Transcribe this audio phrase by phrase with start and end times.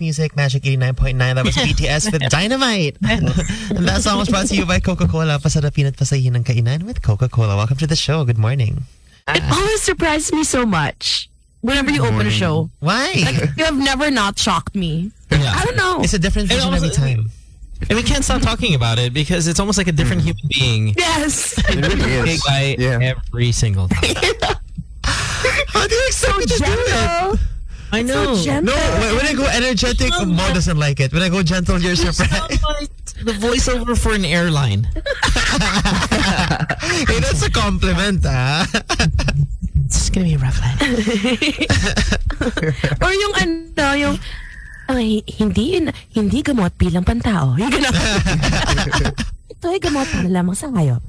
[0.00, 1.34] Music Magic 89.9.
[1.34, 2.96] That was BTS with Dynamite.
[3.08, 3.28] and
[3.86, 5.38] that song was brought to you by Coca-Cola.
[5.38, 7.56] Pasarapin at pasahin ng kainan with Coca-Cola.
[7.56, 8.24] Welcome to the show.
[8.24, 8.84] Good morning.
[9.28, 9.58] It ah.
[9.58, 11.28] always surprises me so much
[11.60, 12.70] whenever you open a show.
[12.80, 13.12] Why?
[13.24, 15.10] Like, you have never not shocked me.
[15.30, 16.00] I don't know.
[16.02, 17.30] it's a different And vision also- every time.
[17.90, 20.32] And we can't stop talking about it because it's almost like a different mm.
[20.32, 20.94] human being.
[20.96, 21.58] yes.
[21.68, 22.42] It really is.
[22.42, 22.98] guy Yeah.
[23.02, 24.16] every single time.
[25.04, 27.40] How do you expect me to do it?
[27.92, 27.92] Gentle.
[27.92, 28.34] I know.
[28.34, 28.74] So gentle.
[28.74, 31.12] No, when, when I go energetic, Mo doesn't like it.
[31.12, 32.62] When I go gentle, you're surprised.
[33.24, 34.84] the voiceover for an airline.
[37.08, 38.66] hey, that's a compliment, ah.
[39.86, 40.76] It's just gonna be a rough night.
[43.02, 44.18] Or yung ano, yung
[44.86, 45.82] ay, hindi
[46.14, 47.58] hindi gamot bilang pantao.
[47.58, 47.90] Yung ganun.
[49.56, 51.00] Ito ay gamot para lamang sa ngayon.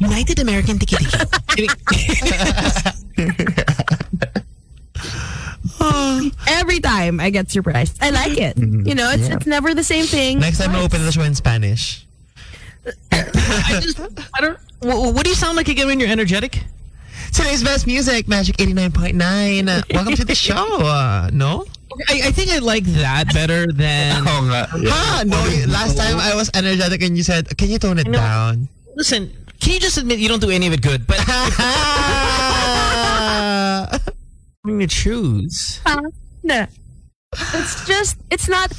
[0.00, 1.16] United American Tiki Tiki.
[6.48, 7.98] Every time I get surprised.
[8.00, 8.56] I like it.
[8.58, 10.38] You know, it's it's never the same thing.
[10.40, 12.04] Next time I open the show in Spanish.
[13.12, 13.98] I just,
[14.34, 14.58] I don't.
[14.82, 16.62] wh- What do you sound like again when you're energetic?
[17.34, 19.18] Today's best music, Magic 89.9.
[19.68, 20.54] Uh, welcome to the show.
[20.80, 21.66] Uh, no?
[22.08, 24.22] I, I think I like that better than.
[24.22, 24.68] Oo nga.
[24.78, 24.92] Yeah.
[24.92, 25.36] Ah, no.
[25.68, 28.68] Last time I was energetic and you said, can you tone it down?
[28.96, 31.06] Listen, can you just admit you don't do any of it good?
[31.06, 31.18] But
[34.66, 35.80] having to choose.
[36.42, 36.66] No.
[37.32, 38.72] It's just, it's not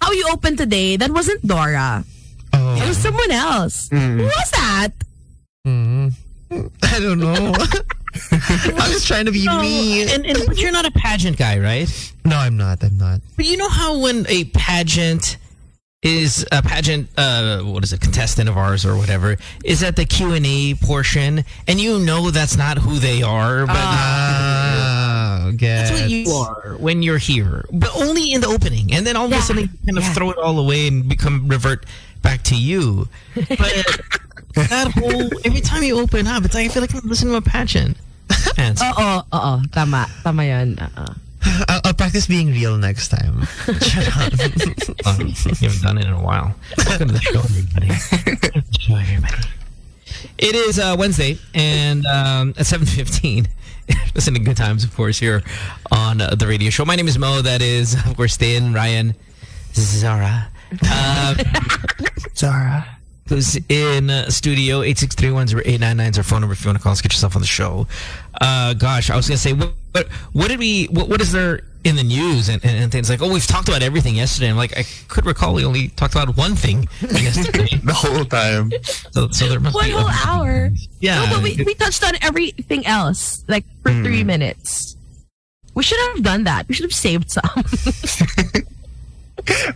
[0.00, 0.96] how you open today.
[0.96, 2.04] That wasn't Dora.
[2.52, 2.88] It oh.
[2.88, 3.88] was someone else.
[3.90, 4.88] Who was that?
[5.66, 6.12] Mm.
[6.82, 7.54] I don't know.
[8.32, 10.02] I was trying to be me.
[10.10, 12.12] And, and but you're not a pageant guy, right?
[12.24, 12.82] No, I'm not.
[12.82, 13.20] I'm not.
[13.36, 15.36] But you know how when a pageant
[16.02, 20.04] is a pageant, uh, what is it, contestant of ours or whatever, is at the
[20.04, 23.74] Q and A portion, and you know that's not who they are, but
[25.54, 29.16] Ah, that's what you are when you're here, but only in the opening, and then
[29.16, 30.12] all of a sudden you kind of yeah.
[30.12, 31.86] throw it all away and become revert
[32.22, 33.08] back to you.
[33.34, 33.48] But
[34.54, 37.38] that whole every time you open up, it's like I feel like I'm listening to
[37.38, 37.96] a pageant.
[38.58, 39.62] Oo, oo.
[39.70, 40.06] Tama.
[40.22, 40.78] Tama yun.
[40.80, 41.06] Oo.
[41.68, 43.44] I'll, I'll practice being real next time.
[43.80, 44.32] Shut up.
[45.06, 46.54] Um, you haven't done it in a while.
[46.86, 47.88] Welcome to the show, everybody.
[47.88, 49.42] Welcome to the show, everybody.
[50.38, 53.46] It is uh, Wednesday, and um, at 7.15,
[54.14, 55.42] listen to Good Times, of course, here
[55.90, 56.84] on uh, the radio show.
[56.84, 57.42] My name is Mo.
[57.42, 59.14] That is, of course, Stan, Ryan,
[59.74, 60.48] Zara.
[60.72, 61.36] Um,
[62.34, 62.86] Zara.
[63.28, 67.00] who's in uh, studio 863-10899 is our phone number if you want to call us
[67.00, 67.86] get yourself on the show
[68.40, 71.62] uh gosh i was gonna say what what, what did we what, what is there
[71.86, 74.56] in the news and, and, and things like oh we've talked about everything yesterday i'm
[74.56, 78.72] like i could recall we only talked about one thing yesterday The whole time.
[79.12, 80.70] so, so there must One be whole other- hour.
[81.00, 84.02] yeah No, but we, we touched on everything else, like for hmm.
[84.02, 84.96] three minutes.
[85.74, 86.66] We should have done that.
[86.68, 87.44] We should have saved some.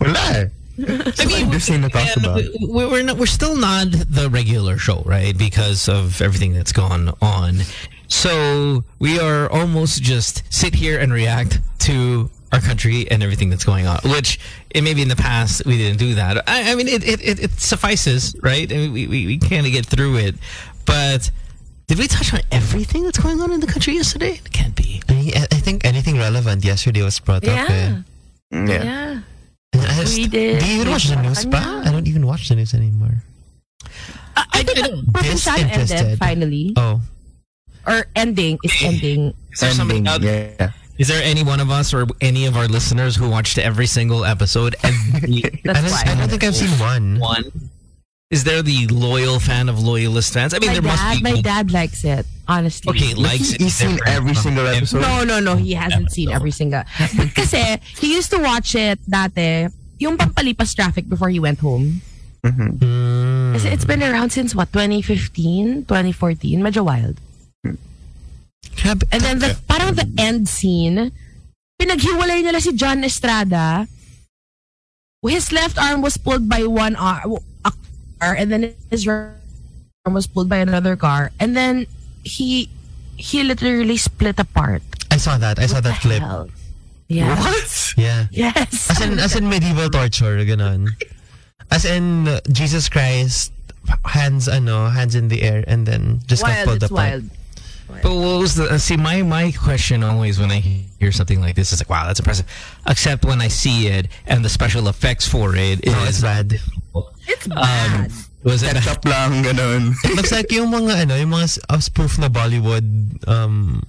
[0.00, 0.50] Wala.
[0.80, 2.36] I mean, interesting to talk about.
[2.36, 5.36] we- we- We're not, we're still not the regular show, right?
[5.36, 7.60] Because of everything that's gone on.
[8.08, 13.64] So we are almost just sit here and react to our country and everything that's
[13.64, 13.98] going on.
[14.04, 14.38] Which
[14.70, 16.48] it maybe in the past we didn't do that.
[16.48, 18.70] I, I mean, it, it, it, it suffices, right?
[18.70, 20.34] I mean, we we, we kind of get through it,
[20.86, 21.30] but.
[21.88, 24.34] Did we touch on everything that's going on in the country yesterday?
[24.38, 25.02] It can't be.
[25.08, 27.68] I, I think anything relevant yesterday was brought up.
[27.68, 27.98] Eh.
[28.52, 28.62] Yeah.
[28.62, 29.20] Yeah.
[29.74, 30.60] I just- We did.
[30.60, 31.58] Do you even watch the news pa?
[31.58, 31.88] Kanya.
[31.88, 33.24] I don't even watch the news anymore.
[34.36, 36.74] I, I think I don't- Probinsyano ended finally.
[36.76, 37.00] Oh.
[37.88, 39.34] Or ending is ending.
[39.50, 40.70] Is there somebody Ending, out yeah.
[41.00, 44.22] Is there any one of us or any of our listeners who watched every single
[44.22, 44.76] episode?
[44.84, 46.02] Every I That's don't, why.
[46.04, 47.18] I don't think I've seen one.
[47.18, 47.44] one?
[48.28, 50.52] Is there the loyal fan of loyalist fans?
[50.52, 51.32] I mean, my there dad, must be.
[51.32, 52.26] my dad likes it.
[52.46, 52.90] Honestly.
[52.92, 53.62] Okay, likes it.
[53.62, 55.00] He's seen every single episode.
[55.00, 55.56] No, no, no.
[55.56, 56.82] He hasn't seen every single.
[57.34, 62.02] Kasi he used to watch it dati, yung pampalipas traffic before he went home.
[62.44, 62.76] Mhm.
[62.78, 63.52] Mm.
[63.56, 66.60] Kasi it's been around since what, 2015, 2014?
[66.60, 67.16] Medyo wild.
[68.76, 69.04] Grabe.
[69.12, 71.12] And then the, parang the end scene,
[71.80, 73.86] pinaghiwalay nila si John Estrada.
[75.22, 77.72] His left arm was pulled by one arm, a
[78.20, 79.36] car, and then his right
[80.06, 81.30] arm was pulled by another car.
[81.38, 81.86] And then
[82.24, 82.70] he
[83.16, 84.80] he literally split apart.
[85.10, 85.58] I saw that.
[85.58, 86.22] I saw What that clip.
[86.22, 86.48] hell?
[87.08, 87.36] Yeah.
[87.36, 87.92] What?
[87.98, 88.26] Yeah.
[88.30, 88.88] Yes.
[88.88, 90.88] As in, as in medieval torture, ganon.
[91.70, 93.52] As in, uh, Jesus Christ,
[94.06, 96.90] hands, ano, hands in the air, and then just got pulled apart.
[96.92, 97.24] wild.
[98.02, 98.64] But what was the?
[98.64, 100.60] Uh, see, my my question always when I
[100.98, 102.46] hear something like this is like, wow, that's impressive.
[102.86, 106.52] Except when I see it and the special effects for it is No, it's bad.
[107.26, 108.10] It's bad.
[108.42, 108.72] was it?
[108.74, 109.92] Ketchup lang, ganun.
[110.04, 112.84] It looks like yung mga, ano, yung mga s- uh, spoof na Bollywood,
[113.28, 113.82] um,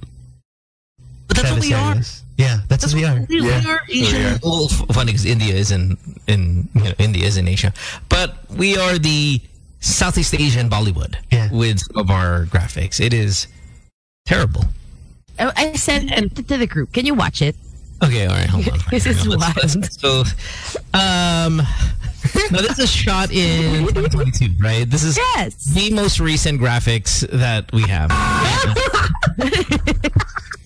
[1.27, 1.95] But that's what we are.
[1.95, 2.21] teleseries.
[2.38, 3.24] Yeah, that's what we are.
[3.30, 3.59] We, Yeah.
[3.63, 4.21] we are Asian.
[4.21, 4.38] Yeah.
[4.44, 5.95] Well, f- funny because India is in
[6.27, 7.71] in you know, India is in Asia,
[8.09, 9.39] but we are the
[9.80, 11.50] Southeast Asian Bollywood Yeah.
[11.51, 13.00] with some of our graphics.
[13.00, 13.47] It is
[14.31, 14.63] terrible.
[15.39, 16.94] I, I sent it to the group.
[16.94, 17.56] Can you watch it?
[18.04, 18.80] Okay, all right, hold on.
[18.92, 19.42] This is wild.
[19.57, 20.24] let's- So,
[20.94, 21.57] um,
[22.51, 24.89] now this is shot in 2022, right?
[24.89, 25.56] This is Yes.
[25.74, 28.10] the most recent graphics that we have.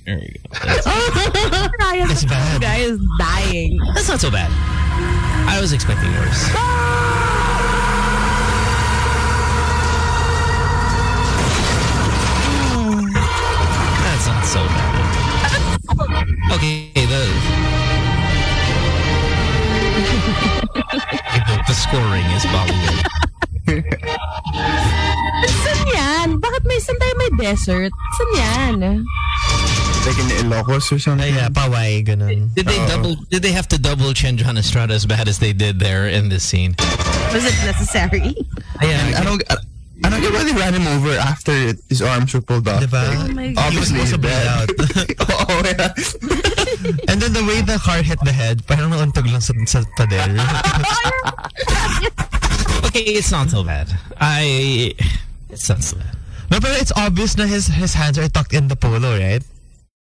[0.06, 0.59] there we go.
[0.63, 0.85] That's,
[2.12, 2.62] It's bad.
[2.62, 3.79] guy is dying.
[3.95, 4.50] that's not so bad.
[5.50, 6.44] I was expecting worse.
[14.63, 16.27] That's not so bad.
[16.55, 17.21] Okay, the
[21.45, 22.99] the, the scoring is Bollywood.
[25.45, 26.27] Saan yan?
[26.39, 27.91] Bakit may saan tayo may desert?
[28.15, 29.05] Saan yan?
[30.05, 31.33] Like in Ilocos or something.
[31.33, 32.53] Yeah, paway, ganun.
[32.53, 32.87] Did they Oo.
[32.87, 33.15] double?
[33.33, 36.29] Did they have to double Chen John Estrada as bad as they did there in
[36.29, 36.75] this scene?
[37.33, 38.37] Was it necessary?
[38.85, 39.64] Yeah, I don't, I don't
[40.01, 41.51] get why they ran him over after
[41.89, 42.81] his arms were pulled off.
[42.83, 42.94] Diba?
[42.94, 43.74] Like, Oh my God.
[43.74, 44.47] He was obviously supposed to dead.
[44.47, 44.69] out.
[45.50, 45.94] oh, yeah.
[47.09, 50.27] And then the way the car hit the head, parang nauntog lang sa, sa pader.
[52.86, 53.88] okay, it's not so bad.
[54.19, 54.94] I,
[55.50, 56.15] it's not so bad.
[56.51, 59.44] no, but it's obvious na his, his hands are tucked in the polo, right?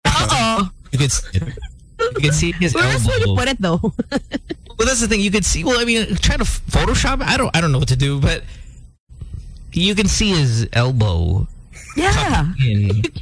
[0.06, 0.68] Oo.
[0.92, 1.42] You could see, it.
[2.16, 3.80] you could see his Where else would you put it though?
[4.78, 5.20] Well, that's the thing.
[5.20, 5.64] You could see.
[5.64, 7.20] Well, I mean, try to Photoshop.
[7.20, 7.54] I don't.
[7.54, 8.44] I don't know what to do, but
[9.78, 11.46] you can see his elbow
[11.96, 12.52] yeah.
[12.60, 13.02] in.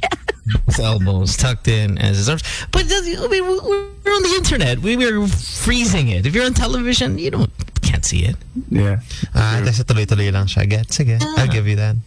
[0.65, 2.41] His elbows tucked in as his arms.
[2.71, 4.79] But that's- I mean, we- we're on the internet.
[4.79, 6.25] We were freezing it.
[6.25, 7.51] If you're on television, you don't
[7.81, 8.37] can't see it.
[8.71, 9.01] Yeah.
[9.35, 10.63] Ah, kasi tuloy-tuloy lang siya.
[10.63, 11.97] Get, sige, I'll give you that.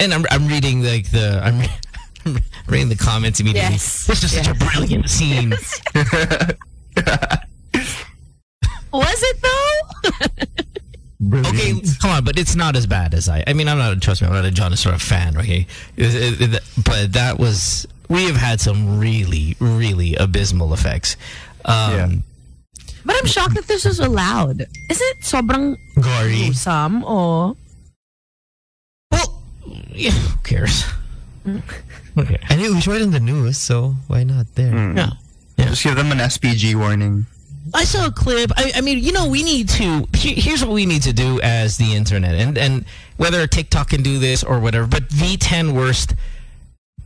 [0.00, 1.60] And I'm I'm reading like the I'm,
[2.24, 2.40] I'm
[2.72, 3.76] reading the comments immediately.
[3.76, 4.06] Yes.
[4.08, 5.52] This is such a brilliant scene.
[8.92, 9.76] Was it though?
[11.32, 13.44] Okay, come on, but it's not as bad as I.
[13.46, 14.00] I mean, I'm not.
[14.02, 15.36] Trust me, I'm not a John Estrada fan.
[15.38, 15.66] Okay,
[15.96, 17.86] It- it- it- but that was.
[18.08, 21.16] We have had some really, really abysmal effects.
[21.64, 22.08] Um, Yeah.
[23.06, 24.62] But I'm shocked that this was allowed.
[24.90, 26.44] Is it sobrang Gory.
[26.46, 27.56] gruesome or
[29.10, 29.42] Well,
[29.92, 30.84] yeah, who cares?
[32.16, 32.38] Okay.
[32.48, 34.72] And we showed it in the news, so why not there?
[34.72, 34.96] Mm.
[34.96, 35.10] Yeah.
[35.68, 37.26] Just give them an SPG warning.
[37.72, 38.50] I saw a clip.
[38.56, 40.06] I, I mean, you know, we need to.
[40.12, 42.84] Here's what we need to do as the internet, and and
[43.16, 44.86] whether TikTok can do this or whatever.
[44.86, 46.14] But the ten worst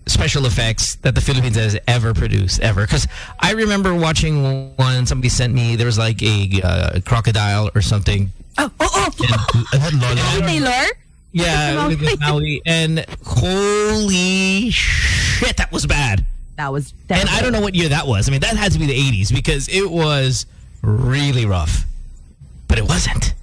[0.07, 2.83] special effects that the Philippines has ever produced, ever.
[2.83, 3.07] Because
[3.39, 5.07] I remember watching one.
[5.07, 5.77] Somebody sent me.
[5.77, 8.31] There was like a uh, crocodile or something.
[8.57, 9.65] Oh, oh, oh.
[9.75, 10.49] And Lola.
[10.49, 10.87] Taylor?
[11.31, 16.25] Yeah, with Maui, and holy shit, that was bad.
[16.59, 18.29] That was And I don't know what year that was.
[18.29, 20.45] I mean, that had to be the 80s because it was
[20.83, 21.85] really rough.
[22.67, 23.35] But it wasn't.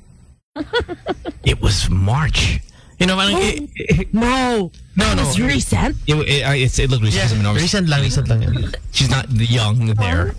[1.46, 2.60] it was March.
[3.00, 4.70] You know, I mean, it, it, No.
[4.98, 5.24] no, That no.
[5.26, 5.96] was recent.
[6.08, 7.22] It, it, I- it's, it looked like Yeah,
[7.54, 8.74] recent lang, recent lang.
[8.92, 10.36] She's not young there.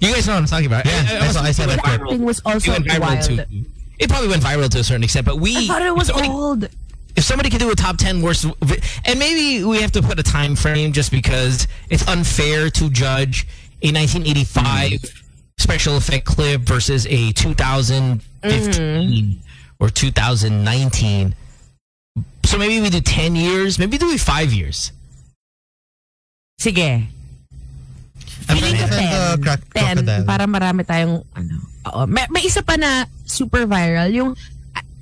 [0.00, 0.84] You guys know what I'm talking about.
[0.84, 2.00] Yeah, I saw- I saw it that went clip.
[2.00, 2.18] viral.
[2.24, 3.22] Was It also went viral wild.
[3.22, 3.64] too.
[4.00, 5.56] It probably went viral to a certain extent, but we.
[5.56, 6.68] I thought it was if somebody- old.
[7.16, 8.46] If somebody could do a top 10 worst
[9.04, 13.46] and maybe we have to put a time frame just because it's unfair to judge
[13.82, 15.00] a 1985
[15.58, 19.40] special effect clip versus a 2015
[19.80, 21.34] or 2019
[22.44, 24.92] so maybe we do 10 years maybe do we 5 years
[26.56, 27.04] Sige.
[28.48, 28.86] Feeling ko
[29.76, 30.24] And 10.
[30.24, 30.26] 10.
[30.26, 31.54] Para marami tayong, ano.
[31.92, 32.06] Oo.
[32.08, 34.08] May, may isa pa na super viral.
[34.14, 34.32] Yung,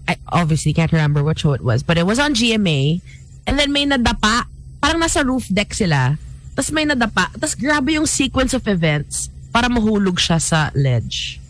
[0.09, 3.01] I, obviously can't remember what show it was, but it was on GMA.
[3.47, 4.45] And then may nadapa.
[4.81, 6.17] Parang nasa roof deck sila.
[6.55, 7.33] Tapos may nadapa.
[7.35, 11.41] Tapos grabe yung sequence of events para mahulog siya sa ledge.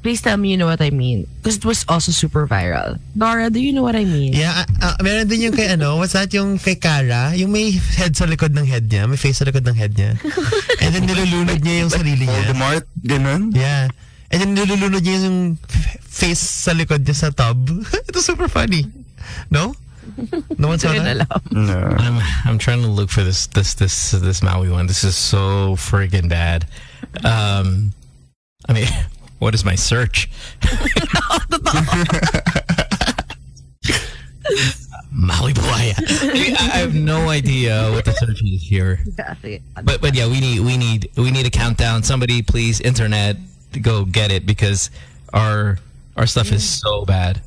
[0.00, 1.28] Please tell me you know what I mean.
[1.38, 2.96] Because it was also super viral.
[3.12, 4.32] Dora, do you know what I mean?
[4.32, 8.16] Yeah, uh, meron din yung kay ano, what's that, yung kay Kara, yung may head
[8.16, 10.16] sa likod ng head niya, may face sa likod ng head niya.
[10.80, 12.48] And then nilulunod niya yung sarili niya.
[12.48, 13.52] Voldemort, ganun.
[13.52, 13.92] Yeah.
[14.30, 15.56] And then nilulunod niya yung
[16.06, 17.58] face sa likod niya sa tub.
[18.08, 18.86] It was super funny.
[19.50, 19.74] No?
[20.58, 21.26] No one saw that?
[21.50, 21.78] No.
[21.98, 24.86] I'm I'm trying to look for this this this this Maui one.
[24.86, 26.66] This is so friggin' bad.
[27.24, 27.92] Um,
[28.68, 28.88] I mean,
[29.38, 30.30] what is my search?
[35.12, 35.94] Maui Buaya.
[36.58, 39.00] I have no idea what the search is here.
[39.82, 42.02] But but yeah, we need we need we need a countdown.
[42.02, 43.36] Somebody please internet
[43.78, 44.90] go get it because
[45.32, 45.78] our
[46.16, 47.40] our stuff is so bad.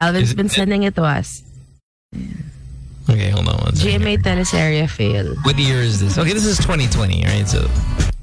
[0.00, 1.42] Alvin's Is it- been sending it to us.
[3.08, 4.02] Okay, hold on one second.
[4.02, 5.36] GMA area fail.
[5.46, 6.18] What year is this?
[6.18, 7.46] Okay, this is 2020, right?
[7.46, 7.70] So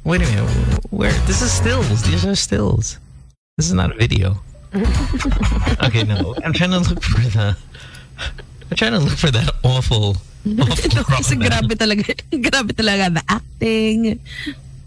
[0.03, 0.83] Wait a minute.
[0.91, 1.13] Where?
[1.23, 2.03] This is stills.
[2.03, 2.99] These are stills.
[3.55, 4.35] This is not a video.
[5.87, 6.35] okay, no.
[6.43, 7.55] I'm trying to look for the.
[8.19, 10.17] I'm trying to look for that awful.
[10.59, 11.47] awful Kasi crocodile.
[11.47, 12.03] grabe talaga,
[12.51, 14.19] grabe talaga the acting.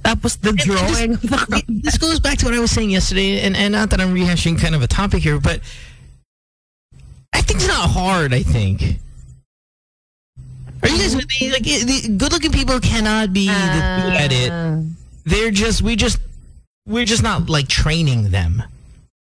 [0.07, 1.63] Tapos the drawing crocodile.
[1.69, 4.57] this goes back to what I was saying yesterday, and, and not that I'm rehashing
[4.57, 5.61] kind of a topic here, but
[7.33, 8.33] I think it's not hard.
[8.33, 9.01] I think.
[10.83, 11.51] Are you guys with me?
[11.51, 11.65] Like,
[12.19, 14.25] good-looking people cannot be the- good uh.
[14.25, 14.93] at it.
[15.25, 16.21] They're just we just
[16.87, 18.63] we're just not like training them.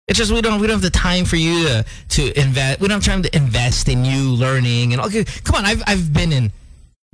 [0.06, 2.78] It's just we don't we don't have the time for you to to invest.
[2.78, 5.24] We don't have time to invest in you learning and okay.
[5.42, 6.52] Come on, I've I've been in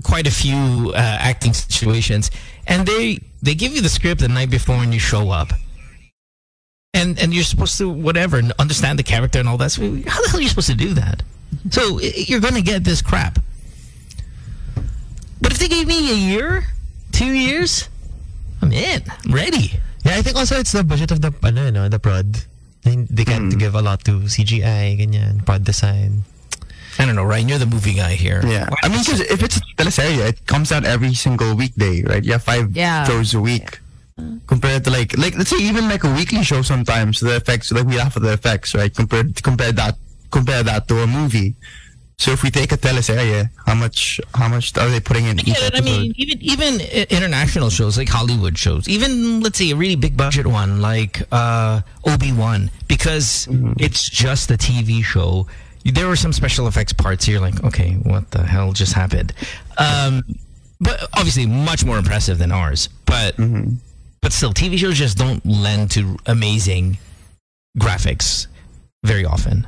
[0.03, 2.31] quite a few uh, acting situations,
[2.67, 5.53] and they they give you the script the night before and you show up,
[6.93, 9.71] and and you're supposed to whatever and understand the character and all that.
[9.71, 11.23] So how the hell are you supposed to do that?
[11.71, 13.39] So you're gonna get this crap.
[15.41, 16.65] But if they gave me a year,
[17.13, 17.89] two years,
[18.63, 19.03] I'm in.
[19.25, 19.79] I'm ready.
[20.05, 22.45] Yeah, I think also it's the budget of the ano, no, the prod.
[22.83, 23.59] They, they can't Mm.
[23.59, 26.25] give a lot to CGI, ganyan, prod design.
[26.99, 27.49] I don't know, Ryan.
[27.49, 28.41] You're the movie guy here.
[28.47, 28.69] Yeah.
[28.83, 32.23] I mean, because if it's a teleserie, it comes out every single weekday, right?
[32.25, 33.05] You have five Yeah.
[33.05, 33.81] shows a week.
[34.47, 37.85] Compared to like, like let's say even like a weekly show sometimes, the effects, like
[37.85, 38.95] we laugh at the effects, right?
[38.95, 39.97] Compared, compare that,
[40.31, 41.57] compare that to a movie.
[42.17, 45.71] So if we take a teleserie, how much, how much are they putting in Yeah,
[45.75, 50.17] I mean, even even international shows like Hollywood shows, even let's say a really big
[50.17, 53.49] budget one like uh, Obi Wan, because
[53.81, 55.49] it's just a TV show.
[55.85, 57.29] There were some special effects parts.
[57.29, 59.33] You're like, okay, what the hell just happened?
[59.79, 60.23] Um,
[60.81, 62.89] but obviously, much more impressive than ours.
[63.07, 63.37] But
[64.23, 66.99] but still, TV shows just don't lend to amazing
[67.79, 68.47] graphics
[69.05, 69.67] very often.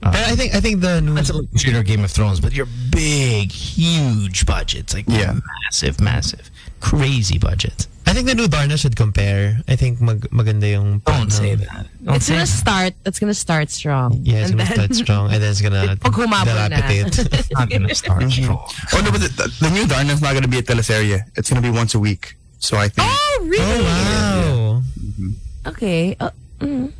[0.00, 2.52] But I think I think the new That's a little shooter Game of Thrones, but
[2.52, 5.38] you're big, huge budgets, like Yeah.
[5.66, 7.88] massive, massive, crazy budgets.
[8.14, 9.58] I think the new Darna should compare.
[9.66, 11.90] I think mag, maganda yung Don't ano, say that.
[11.98, 12.62] Don't It's say gonna that.
[12.62, 14.20] start, it's gonna start strong.
[14.22, 17.10] Yeah, it's And gonna then- start strong and then it's gonna Pag dilapidate.
[17.34, 18.62] It's not gonna start strong.
[18.94, 21.26] Oh no, but the, the new Darna's not going to be a teleserie.
[21.34, 22.36] It's going to be once a week.
[22.62, 23.02] So I think.
[23.10, 23.82] Oh, really?
[23.82, 25.72] oh wow.
[25.74, 26.14] Okay.
[26.20, 26.30] Uh,
[26.62, 26.92] mm.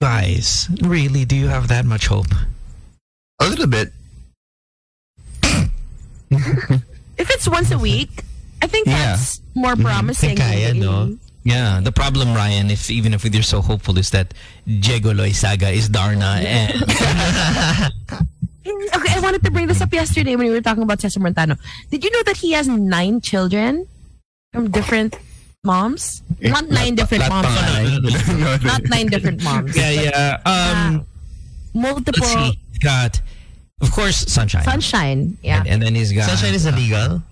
[0.00, 2.30] Guys, really, do you have that much hope?
[3.42, 3.90] A little bit.
[7.18, 8.22] If it's once a week,
[8.62, 9.16] I think Yeah.
[9.16, 10.36] that's more promising.
[10.36, 11.16] Think kaya, no?
[11.42, 14.34] Yeah, the problem, Ryan, if even if you're so hopeful, is that
[14.66, 16.76] Diego Loyzaga is Darna and
[18.66, 21.56] Okay, I wanted to bring this up yesterday when we were talking about Cesar Montano.
[21.90, 23.86] Did you know that he has nine children
[24.52, 25.16] from different
[25.64, 26.22] moms?
[26.40, 27.46] Not nine different moms.
[27.48, 28.12] pangalan.
[28.12, 28.36] sorry.
[28.40, 28.62] No, no.
[28.62, 29.76] Not nine different moms.
[29.76, 30.36] yeah, yeah.
[30.44, 31.06] Um,
[31.72, 32.60] Multiple let's see.
[32.68, 33.20] He's got,
[33.80, 34.64] of course, Sunshine.
[34.64, 35.38] sunshine.
[35.42, 35.60] Yeah.
[35.60, 37.22] And, and then he's got Sunshine is illegal.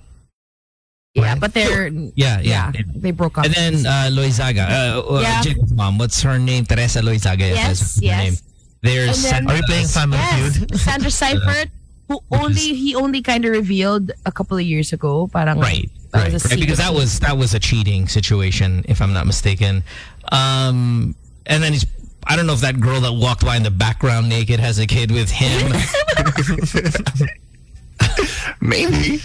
[1.14, 2.72] Yeah, but they're Yeah, yeah.
[2.74, 3.44] yeah, they broke up.
[3.46, 5.42] And then uh, Loyzaga, uh, uh, Yeah.
[5.42, 6.64] Jen's mom, what's her name?
[6.64, 7.40] Teresa Loyzaga.
[7.40, 8.24] Yes, yes.
[8.24, 8.34] Name.
[8.82, 10.78] There's And then- Are you playing Family yes, Feud?
[10.78, 11.70] Sandra Seifert,
[12.08, 15.28] who only he only kind of revealed a couple of years ago.
[15.32, 19.12] Parang right, that right, right, because that was that was a cheating situation, if I'm
[19.12, 19.82] not mistaken.
[20.30, 21.86] Um, and then he's.
[22.30, 24.86] I don't know if that girl that walked by in the background naked has a
[24.86, 25.72] kid with him.
[28.60, 29.20] Maybe.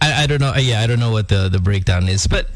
[0.00, 0.52] I, I don't know.
[0.52, 2.26] Uh, yeah, I don't know what the, the breakdown is.
[2.26, 2.48] But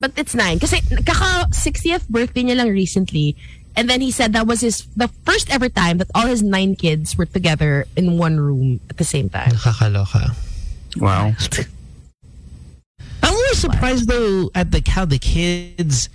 [0.00, 0.58] But it's nine.
[0.58, 3.36] Kasi kaka 60th birthday niya lang recently.
[3.76, 6.74] And then he said that was his the first ever time that all his nine
[6.74, 9.50] kids were together in one room at the same time.
[9.50, 10.34] Nakakaloka.
[10.96, 11.34] Wow.
[13.22, 16.08] I'm a little surprised though at the how the kids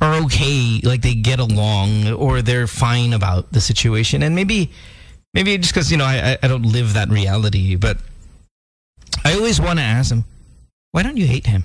[0.00, 4.70] are okay, like they get along or they're fine about the situation, and maybe
[5.34, 7.98] maybe just because you know I I- I don't live that reality, but
[9.24, 10.24] I always want to ask him,
[10.92, 11.64] why don't you hate him?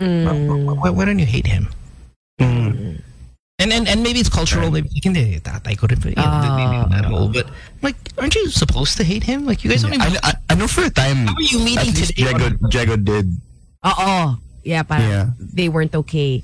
[0.00, 0.76] Mm.
[0.80, 1.68] Why, why don't you hate him?
[2.40, 3.00] Mm.
[3.58, 4.70] And, and and maybe it's cultural.
[4.70, 7.28] Maybe you can tatay ko rin, but, you know, maybe that whole.
[7.28, 7.46] But
[7.80, 9.46] like, aren't you supposed to hate him?
[9.46, 10.02] Like you guys don't even.
[10.02, 11.26] I, I, I know for a time.
[11.30, 12.26] How are you meeting today?
[12.26, 13.30] Jago, Jago did.
[13.86, 14.42] Oo.
[14.64, 15.26] Yeah, parang Yeah.
[15.38, 16.42] they weren't okay.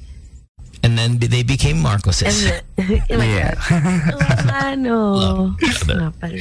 [0.88, 2.48] And then they became Marcoses.
[2.48, 2.64] then,
[3.12, 3.52] oh my Yeah.
[3.68, 4.72] God.
[4.72, 5.52] Ano.
[5.60, 6.00] each other.
[6.00, 6.40] Nga pala.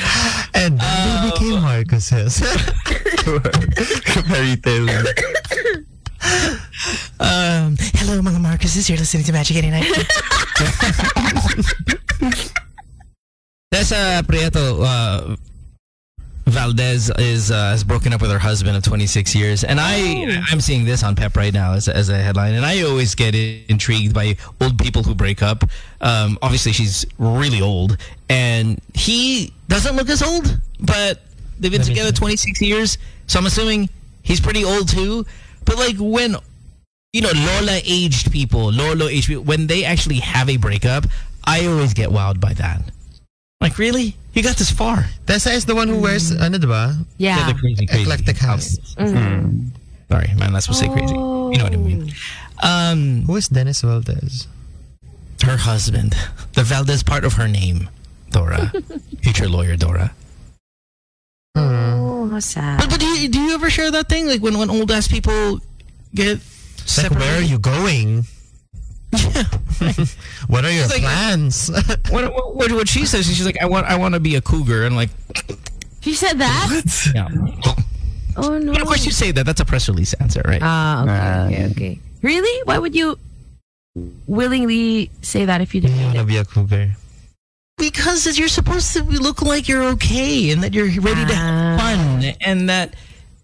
[0.56, 2.40] And then they became Marcoses.
[4.32, 4.88] Fairy tale.
[7.20, 8.88] Um, hello, mga Marcoses.
[8.88, 9.84] You're listening to Magic Any 89.
[13.68, 15.36] Tessa Prieto uh,
[16.58, 20.60] Valdez is uh, has broken up with her husband of 26 years, and I I'm
[20.60, 23.36] seeing this on Pep right now as a, as a headline, and I always get
[23.36, 25.64] intrigued by old people who break up.
[26.02, 27.98] Um, obviously, she's really old,
[28.28, 31.22] and he doesn't look as old, but
[31.60, 32.98] they've been together 26 years,
[33.28, 33.88] so I'm assuming
[34.24, 35.28] he's pretty old too.
[35.64, 36.38] But like when
[37.14, 41.06] you know, Lola aged people, Lolo aged people, when they actually have a breakup,
[41.46, 42.82] I always get wowed by that.
[43.62, 44.16] Like, really?
[44.38, 45.10] You got this far?
[45.26, 46.40] Tessa is the one who wears, mm.
[46.40, 46.94] ano diba?
[47.18, 47.42] Yeah.
[47.42, 47.52] yeah.
[47.52, 48.04] the crazy, crazy.
[48.04, 48.78] Eclectic house.
[48.94, 49.18] Mm.
[49.18, 49.66] Mm.
[50.14, 51.18] Sorry, man, that's supposed to say crazy.
[51.18, 52.14] You know what I mean.
[52.62, 54.48] Um, Who is Dennis Valdez?
[55.44, 56.16] her husband,
[56.54, 57.90] the Valdez part of her name,
[58.30, 58.72] Dora,
[59.22, 60.14] future lawyer Dora.
[61.56, 62.34] Oh, hmm.
[62.34, 62.80] how sad.
[62.80, 64.28] But, but do, you, do you ever share that thing?
[64.28, 65.60] Like when, when old ass people
[66.14, 66.40] get
[66.78, 68.26] It's like, where are you going?
[70.48, 71.70] what are your like- plans?
[72.10, 74.86] What, what, what she says, she's like, I want, I want to be a cougar,
[74.86, 75.10] and like,
[76.02, 77.12] She said that?
[77.16, 77.28] yeah.
[78.38, 78.72] Oh no.
[78.74, 79.46] But of course, you say that.
[79.46, 80.62] That's a press release answer, right?
[80.62, 82.00] Ah, okay, okay, okay.
[82.22, 82.64] Really?
[82.66, 83.18] Why would you
[84.28, 86.04] willingly say that if you I didn't?
[86.04, 86.92] want to be a cougar.
[87.78, 91.82] because you're supposed to look like you're okay and that you're ready to have Ah.
[91.82, 92.94] fun and that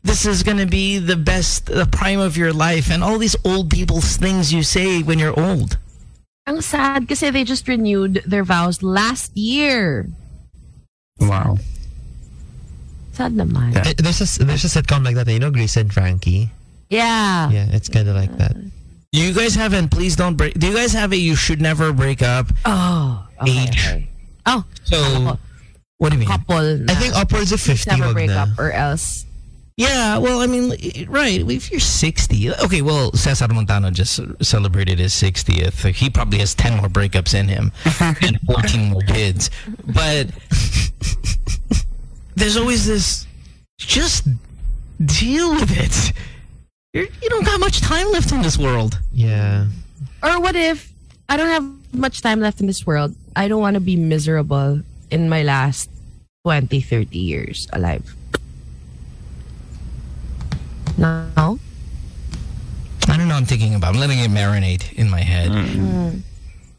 [0.03, 3.36] this is going to be the best, the prime of your life, and all these
[3.45, 5.77] old people's things you say when you're old.
[6.45, 10.07] Ang sad kasi they just renewed their vows last year.
[11.19, 11.57] Wow.
[13.13, 13.74] Sad naman.
[13.74, 13.88] Yeah.
[13.88, 16.51] Eh, There's a, there's a sitcom like that, you know, Grace and Frankie?
[16.89, 17.50] Yeah.
[17.50, 18.57] Yeah, it's kind of like that.
[19.13, 20.55] You guys haven't, please don't break.
[20.60, 22.48] Do you guys have a you should never break up?
[22.65, 23.25] Oh.
[23.41, 23.69] Okay, Age.
[23.88, 24.10] okay.
[24.45, 25.38] Oh, So,
[25.98, 26.27] what do you mean?
[26.27, 26.57] couple
[26.89, 28.43] I think upwards of 50 never wag break na.
[28.43, 29.25] up or else.
[29.75, 30.70] Yeah, well, I mean,
[31.10, 31.42] right.
[31.50, 35.94] If you're 60, okay, well, Cesar Montano just celebrated his 60th.
[35.96, 37.72] He probably has 10 more breakups in him
[38.22, 39.50] and 14 more kids.
[39.86, 40.30] But
[42.36, 43.25] there's always this,
[43.80, 44.27] just
[45.03, 46.13] deal with it.
[46.94, 49.00] You're, you don't got much time left in this world.
[49.12, 49.65] Yeah.
[50.22, 50.94] Or what if
[51.30, 53.15] I don't have much time left in this world?
[53.36, 55.89] I don't want to be miserable in my last
[56.46, 58.15] 20, 30 years alive.
[61.03, 61.60] No?
[63.10, 63.36] I don't know.
[63.36, 63.93] I'm thinking about.
[63.93, 65.51] I'm letting it marinate in my head.
[65.51, 66.19] Mm-hmm.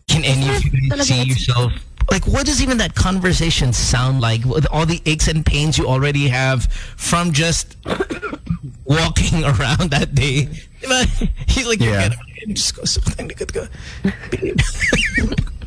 [0.09, 1.73] Can any of you see yourself?
[2.11, 4.45] Like, what does even that conversation sound like?
[4.45, 7.77] With all the aches and pains you already have from just
[8.85, 10.49] walking around that day.
[10.81, 11.29] Diba?
[11.47, 12.09] He's like, Yeah.
[12.47, 12.55] Yeah.
[12.55, 12.83] just go.
[12.87, 13.67] So, good go.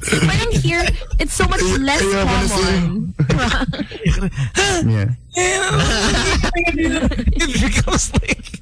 [0.09, 0.85] Parang here,
[1.19, 3.13] it's so much less common.
[4.85, 5.09] Yeah.
[7.35, 8.61] it becomes like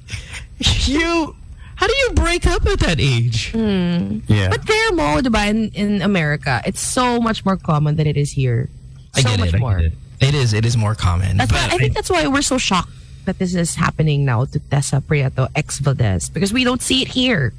[0.88, 1.36] you.
[1.75, 3.51] How do you break up at that age?
[3.51, 4.19] Hmm.
[4.28, 4.49] Yeah.
[4.49, 8.32] But there mo, diba, in, in America, it's so much more common than it is
[8.32, 8.69] here.
[9.13, 9.56] I so get much it.
[9.56, 9.78] I more.
[9.78, 9.93] get it.
[10.21, 10.54] It is.
[10.54, 11.38] It is more common.
[11.38, 12.89] That's but why, I think that's why we're so shocked
[13.25, 17.10] that this is happening now to Tessa Prieto, ex Valdez, because we don't see it
[17.10, 17.54] here.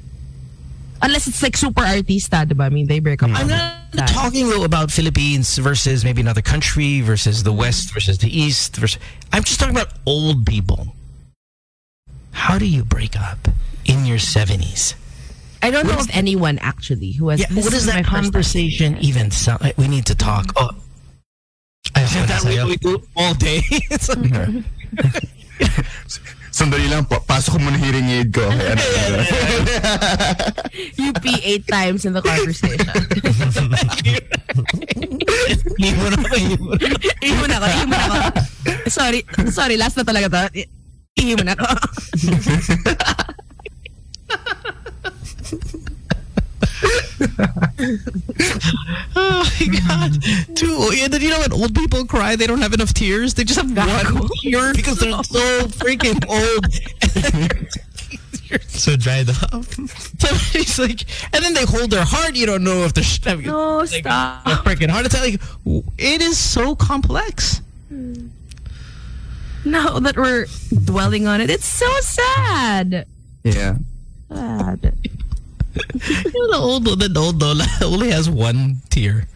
[1.01, 2.63] Unless it's like super artista, diba?
[2.65, 3.29] I mean, they break up.
[3.33, 8.17] I'm not the talking though about Philippines versus maybe another country versus the West versus
[8.17, 8.75] the East.
[8.77, 8.99] Versus,
[9.31, 10.95] I'm just talking about old people.
[12.31, 13.47] How do you break up
[13.85, 14.95] in your 70s?
[15.61, 17.39] I don't know of anyone actually who has.
[17.39, 19.77] Yeah, this what is does that conversation even sound like?
[19.77, 20.53] We need to talk.
[20.55, 20.69] Oh,
[21.95, 22.67] Ay, is that oh, sa'yo.
[22.67, 23.61] what we do all day?
[26.49, 27.21] Sandali lang po.
[27.21, 28.41] Pasok ko muna hearing aid ko.
[28.41, 29.17] Okay, ano, ano.
[30.97, 32.97] You pee eight times in the conversation.
[35.77, 36.77] Iwan ako, iwan.
[37.21, 38.17] Ihimon ako, ihimon ako.
[38.89, 39.21] Sorry,
[39.53, 40.41] sorry, last na talaga to.
[40.57, 40.69] I-
[41.17, 41.65] Ihimon ako.
[49.15, 50.21] Oh my god.
[50.53, 53.33] Dude, yeah, did you know when old people cry, they don't have enough tears?
[53.33, 57.61] They just have one tear because they're so freaking old.
[58.69, 59.65] So dried up.
[59.65, 60.27] So
[60.57, 61.03] it's like,
[61.33, 62.33] and then they hold their heart.
[62.35, 64.45] You don't know if they're sh- having No, like, stop.
[64.47, 65.19] a freaking heart attack.
[65.21, 65.41] Like,
[65.97, 67.61] it is so complex.
[67.89, 68.27] Hmm.
[69.65, 70.45] Now that we're
[70.85, 73.05] dwelling on it, it's so sad.
[73.43, 73.75] Yeah.
[74.31, 74.93] Sad.
[76.33, 79.27] You know, the old the old Lola only has one tear.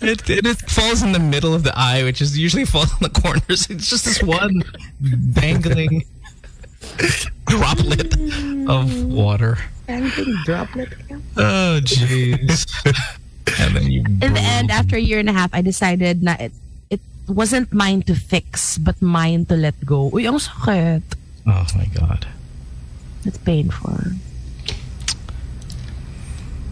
[0.00, 2.98] It, it, it falls in the middle of the eye, which is usually falls in
[3.00, 3.66] the corners.
[3.70, 4.62] It's just this one
[5.32, 6.04] dangling
[7.46, 8.12] droplet
[8.68, 9.58] of water.
[10.44, 10.92] droplet.
[11.36, 12.68] Oh, jeez.
[13.60, 14.04] and then you.
[14.20, 16.52] In the end, after a year and a half, I decided na it,
[16.90, 20.10] it wasn't mine to fix, but mine to let go.
[20.10, 21.02] Uy, ang sakit.
[21.46, 22.26] Oh my god.
[23.24, 24.20] It's painful.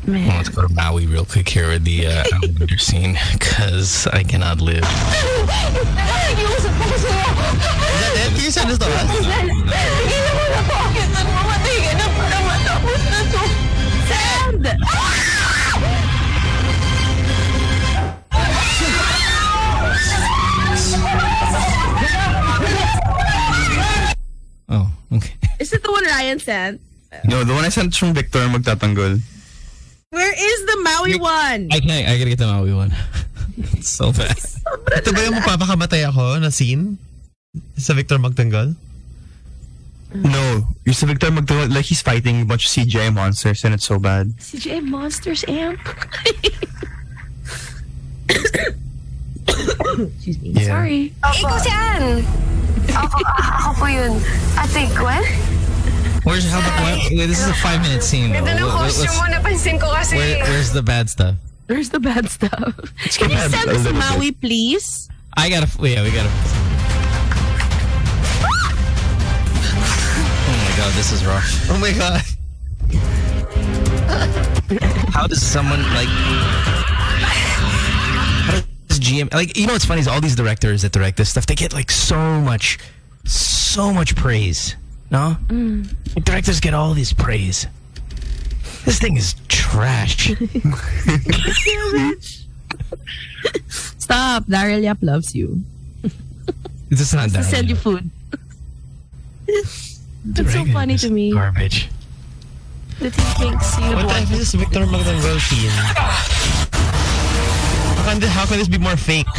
[0.06, 0.36] Well, Man.
[0.36, 4.60] let's go to Maui real quick here with the uh, elevator scene because I cannot
[4.60, 4.82] live.
[4.82, 5.52] That
[8.34, 9.22] you said this the last.
[14.08, 14.78] Sad!
[24.68, 25.34] Oh, okay.
[25.60, 26.80] Is it the one Ryan sent?
[27.24, 29.20] No, the one I sent from Victor magtatanggol.
[30.12, 31.72] Where is the Maui one?
[31.72, 32.05] I can't.
[32.05, 32.92] I gotta get the Maui one.
[33.81, 34.37] it's so bad.
[34.92, 37.01] Ito ba yung magpapakamatay ako na scene?
[37.81, 38.77] Sa Victor Magtanggol?
[40.12, 43.88] No, yung sa Victor magtatanggol, like he's fighting a bunch of CGI monsters and it's
[43.88, 44.29] so bad.
[44.37, 45.81] CJ Monsters Amp.
[49.96, 50.53] Excuse me.
[50.53, 50.68] Yeah.
[50.68, 51.16] Sorry.
[51.25, 52.20] Ikaw si Ann.
[52.92, 54.12] Ako, ako po yun.
[54.61, 55.25] Ate Gwen?
[56.24, 57.11] Where's how about what?
[57.11, 58.30] Wait, this is a five minute scene.
[58.32, 58.44] Though.
[58.44, 59.22] Ganda ng What- what- costume mo.
[59.26, 60.14] Napansin ko kasi.
[60.16, 61.35] where, where's the bad stuff?
[61.66, 62.74] Where's the bad stuff.
[63.18, 65.08] Can you bad send a us little Maui, please?
[65.37, 65.66] I gotta.
[65.82, 66.30] Yeah, we gotta.
[70.44, 71.70] Oh my god, this is rough.
[71.70, 72.22] Oh my God.
[75.12, 76.08] How does someone like?
[78.46, 79.56] How does GM like?
[79.56, 81.90] You know what's funny is all these directors that direct this stuff, they get like
[81.90, 82.78] so much,
[83.24, 84.76] so much praise.
[85.12, 85.87] No, mm.
[86.16, 87.66] Like, directors get all this praise.
[88.87, 90.29] This thing is trash.
[93.68, 94.44] Stop.
[94.46, 95.62] Daryl Yap loves you.
[96.88, 98.09] This is not To send you food.
[99.46, 100.01] That's
[100.53, 101.90] so funny to me Garbage.
[103.01, 105.70] that he thinks you What the is this Victor Magtanggol scene?
[107.98, 109.27] How can, this, how can this be more fake?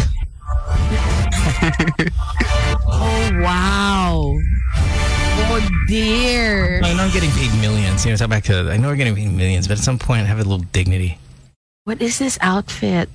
[2.95, 4.37] Oh, wow.
[5.53, 6.81] Oh, dear.
[6.83, 8.05] I know I'm getting paid millions.
[8.05, 8.71] You know, back to.
[8.71, 11.19] I know we're getting paid millions, but at some point, have a little dignity.
[11.85, 13.09] What is this outfit?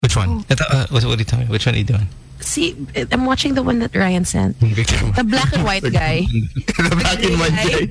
[0.00, 0.44] Which one?
[0.50, 1.52] I thought- Uh, what, what are you telling me?
[1.52, 2.08] Which one are you doing?
[2.40, 2.74] See,
[3.12, 4.58] I'm watching the one that Ryan sent.
[4.60, 6.26] The black and white guy.
[6.26, 7.86] the black and white guy.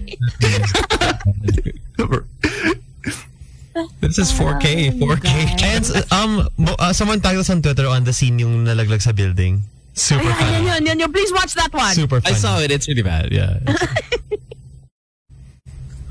[4.02, 4.99] This is 4K.
[5.02, 5.28] 4K.
[5.63, 6.47] And um,
[6.78, 9.63] uh, someone tagged us on Twitter on the scene yung nalaglag sa building.
[9.93, 11.13] Super Ayan.
[11.13, 11.93] Please watch that one.
[11.93, 12.71] Super I saw it.
[12.71, 13.32] It's really bad.
[13.32, 13.60] Yeah.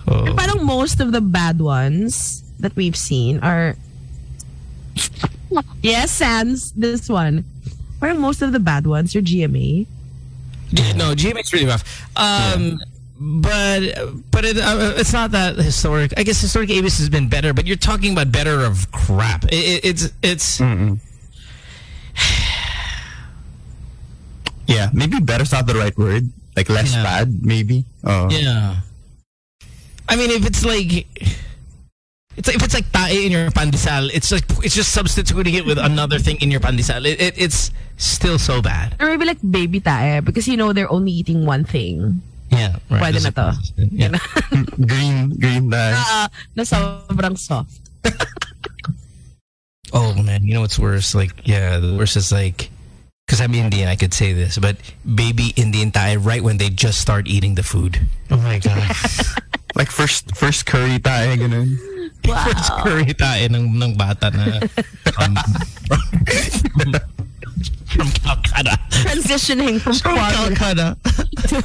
[0.08, 0.34] oh.
[0.36, 3.76] Parang most of the bad ones that we've seen are
[5.82, 7.44] yes, Sans, this one.
[8.00, 9.86] Parang most of the bad ones are GMA.
[10.74, 11.84] G- no, GMA's really rough.
[12.16, 12.78] Um,
[13.22, 13.94] But
[14.32, 16.12] but it, uh, it's not that historic.
[16.16, 19.44] I guess historic ABS has been better, but you're talking about better of crap.
[19.44, 20.60] It, it, it's it's
[24.72, 26.32] Yeah, maybe better's not the right word.
[26.56, 27.02] Like less Yeah.
[27.04, 27.84] bad, maybe.
[28.04, 28.28] Oh.
[28.32, 28.80] yeah.
[30.08, 31.06] I mean, if it's like.
[32.32, 35.68] It's like, if it's like tae in your pandesal, it's like it's just substituting it
[35.68, 37.04] with another thing in your pandesal.
[37.04, 37.68] It, it, it's
[38.00, 38.96] still so bad.
[39.00, 42.24] Or maybe like baby tae because you know they're only eating one thing.
[42.48, 43.04] Yeah, right.
[43.04, 43.52] Pwede There's na to.
[43.76, 44.16] Yeah.
[44.80, 45.92] green, green dye.
[45.92, 47.76] Ah, na sobrang soft.
[49.92, 51.14] Oh man, you know what's worse?
[51.14, 52.71] Like, yeah, the worst is like,
[53.32, 54.76] because I'm Indian, I could say this, but
[55.08, 57.98] baby Indian tae right when they just start eating the food.
[58.30, 58.84] Oh my god.
[59.74, 61.80] Like first first curry tayo, ganun.
[62.20, 64.60] First curry tae ng, ng bata na
[65.16, 65.32] um,
[67.88, 68.76] from Calcutta.
[69.00, 70.88] Transitioning from From quagga Calcutta.
[71.48, 71.56] to,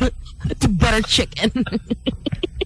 [0.56, 1.51] to butter chicken.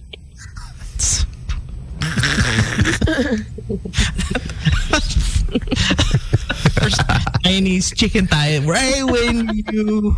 [6.80, 7.00] First
[7.44, 10.16] Chinese chicken tae right when you...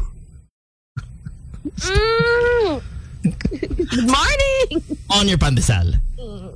[1.79, 2.83] Mm.
[3.23, 4.99] Good morning.
[5.11, 5.95] On your pandesal.
[6.19, 6.55] Oh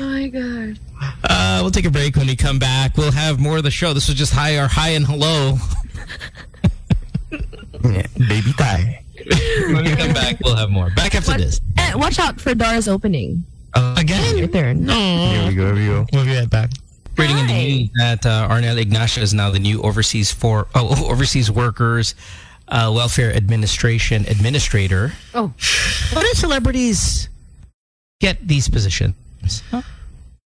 [0.00, 0.78] my god.
[1.24, 2.96] Uh, we'll take a break when we come back.
[2.96, 3.92] We'll have more of the show.
[3.92, 5.58] This was just hi or hi and hello.
[7.84, 9.05] yeah, baby tayo.
[9.72, 10.90] When we come back, we'll have more.
[10.90, 11.60] Back after What, this.
[11.78, 13.44] eh, watch out for Dora's opening.
[13.74, 14.40] Again?
[14.40, 14.88] Return.
[14.88, 16.06] Here we go, here we go.
[16.12, 16.70] We'll be right back.
[17.16, 21.08] Reading in the news that uh, Arnel Ignacio is now the new overseas for oh,
[21.10, 22.14] overseas workers
[22.68, 25.12] uh, welfare administration administrator.
[25.34, 25.52] Oh.
[26.12, 27.28] What do celebrities
[28.20, 29.14] get these positions?
[29.70, 29.82] Huh?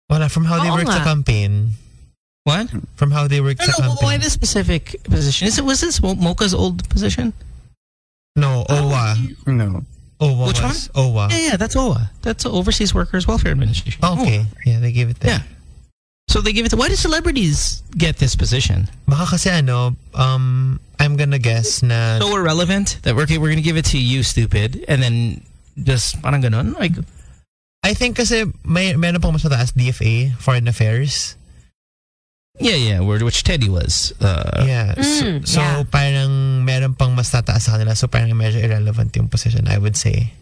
[0.09, 1.03] Wala, from how they Oo work sa nga.
[1.03, 1.71] campaign.
[2.47, 2.71] What?
[2.95, 4.21] From how they work I sa why campaign.
[4.21, 5.47] this specific position.
[5.47, 7.33] Is it was this Mocha's old position?
[8.38, 9.47] No, OWWA.
[9.47, 9.84] No.
[10.21, 10.89] OWWA Which was.
[10.89, 11.30] OWWA.
[11.32, 12.10] Yeah, yeah, that's OWWA.
[12.21, 14.00] That's Overseas Workers Welfare Administration.
[14.04, 14.45] Oh, okay.
[14.65, 15.32] Yeah, they gave it there.
[15.32, 15.41] Yeah.
[16.30, 18.89] So they give it to why do celebrities get this position?
[19.08, 22.19] Baka kasi ano, um, I'm gonna guess na...
[22.19, 25.41] So irrelevant that we're okay, we're gonna give it to you, stupid, and then
[25.82, 26.93] just parang ganon like
[27.86, 31.37] I think kasi may meron pang mas mataas DFA, Foreign Affairs.
[32.59, 34.93] Yeah yeah where which Teddy was uh, yeah.
[34.97, 35.83] so Mm, so yeah.
[35.85, 37.93] parang meron pang mas tataas sa kanila.
[37.95, 40.33] So parang medyo irrelevant yung position, I would say.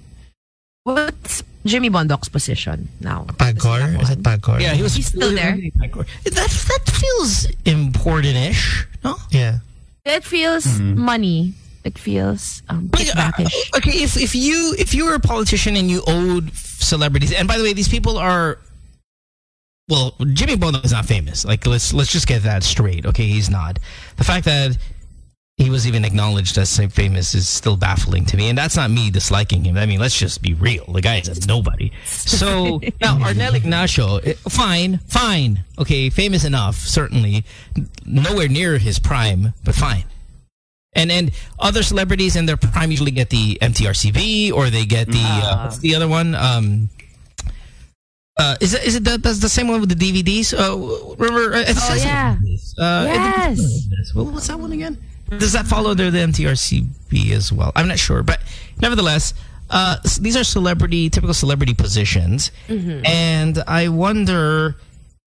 [0.86, 3.26] What's Jimmy Bondoc's position now?
[3.36, 4.00] Pagcor?
[4.00, 4.62] Is it Pagcor?
[4.62, 5.58] yeah he was He's still there?
[5.58, 9.60] that that feels important-ish no Yeah.
[10.06, 11.00] It feels Mm-hmm.
[11.02, 11.54] money.
[11.86, 13.30] it feels um, But, uh,
[13.78, 17.58] okay, if if you if you were a politician and you owed celebrities, and by
[17.58, 18.58] the way, these people are.
[19.88, 21.46] Well, Jimmy Bondoc is not famous.
[21.46, 23.06] Like, let's let's just get that straight.
[23.06, 23.78] Okay, he's not.
[24.18, 24.78] The fact that
[25.58, 29.10] he was even acknowledged as famous is still baffling to me, and that's not me
[29.10, 29.78] disliking him.
[29.78, 30.86] I mean, let's just be real.
[30.92, 31.92] The guy is a nobody.
[32.04, 37.46] So now Arnel Ignacio, eh, fine, fine, okay, famous enough, certainly,
[38.06, 40.04] nowhere near his prime, but fine.
[40.94, 45.24] And and other celebrities in their prime usually get the MTRCB or they get the
[45.24, 46.36] uh, what's the other one?
[46.36, 46.90] Um,
[48.38, 50.54] uh, is it is it the, that's the same one with the DVDs?
[50.54, 51.56] Uh, remember?
[51.56, 52.36] Uh, it says it yeah.
[52.78, 54.14] Uh, it- Yes.
[54.14, 54.98] What what's that one again?
[55.30, 57.72] Does that follow the, the MTRCB as well?
[57.76, 58.40] I'm not sure, but
[58.80, 59.34] nevertheless,
[59.72, 64.76] uh, s- these are celebrity, typical celebrity positions, and I wonder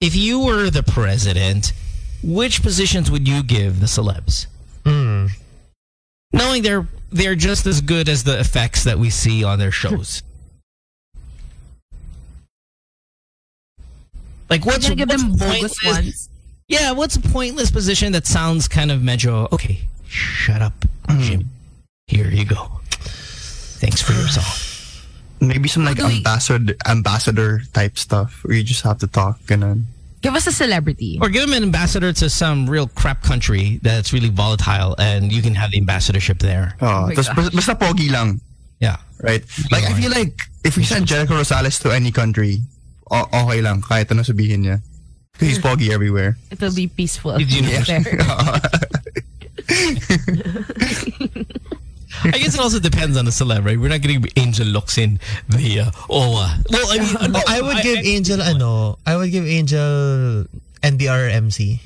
[0.00, 1.72] if you were the president,
[2.22, 4.46] which positions would you give the celebs?
[4.84, 5.30] Mm.
[6.32, 10.22] knowing they're they're just as good as the effects that we see on their shows.
[14.50, 16.28] Like We're what's, gonna give what's them bogus pointless- ones.
[16.68, 19.50] Yeah, what's a pointless position that sounds kind of medjo?
[19.52, 21.20] Okay, shut up, hmm.
[21.22, 21.50] Jim.
[22.06, 22.80] Here you go.
[23.80, 24.44] Thanks for your song.
[25.40, 29.38] Maybe some like do we- ambassador ambassador type stuff where you just have to talk
[29.50, 29.86] and then
[30.20, 31.16] Give us a celebrity.
[31.22, 35.40] Or give him an ambassador to some real crap country that's really volatile, and you
[35.42, 36.74] can have the ambassadorship there.
[36.82, 38.40] oh, oh my tas bas- basta pogi lang,
[38.80, 38.96] Yeah.
[39.22, 39.44] right?
[39.70, 40.34] Like I feel like
[40.64, 42.58] if we send Jericho Rosales to any country,
[43.10, 44.80] o- okay lang kahit ano sabihin niya.
[45.38, 46.36] 'Cause He's pogi everywhere.
[46.50, 47.38] It'll be peaceful.
[47.38, 48.02] Did you know- there.
[52.24, 53.78] I guess it also depends on the celeb, right?
[53.78, 55.20] We're not getting Angel Locsin
[55.52, 56.66] in the uh, OWWA.
[56.70, 58.98] Well, I mean, Oh, I would give Angel I, ano.
[59.06, 60.44] I would give Angel
[60.82, 61.78] NDRRMC.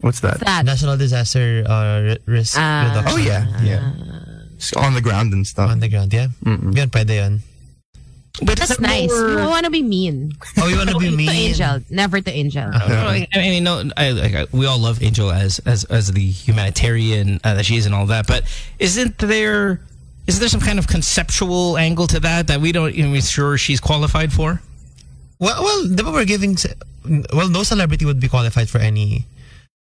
[0.00, 0.40] What's that?
[0.40, 0.64] That.
[0.64, 2.88] National Disaster uh, Risk Ah.
[2.88, 3.12] Reduction.
[3.12, 3.92] Oh yeah, yeah.
[4.56, 5.68] It's on the ground and stuff.
[5.68, 6.28] On the ground, yeah.
[6.44, 6.72] Mm-mm.
[6.76, 7.42] Yun, pwede yun.
[8.42, 9.10] But That's is nice.
[9.10, 10.32] more- We want to be mean.
[10.58, 11.28] Oh, you wanna be To mean?
[11.30, 11.80] Angel.
[11.90, 12.70] Never to Angel.
[12.70, 16.10] No, I I mean, no, I, like, I- we all love Angel as as as
[16.12, 18.26] the humanitarian uh, that she is and all that.
[18.26, 18.44] But
[18.78, 19.80] isn't there
[20.26, 23.80] is there some kind of conceptual angle to that that we don't even sure she's
[23.80, 24.60] qualified for?
[25.40, 26.56] Well, well, di ba we're giving...
[27.32, 29.24] Well, no celebrity would be qualified for any...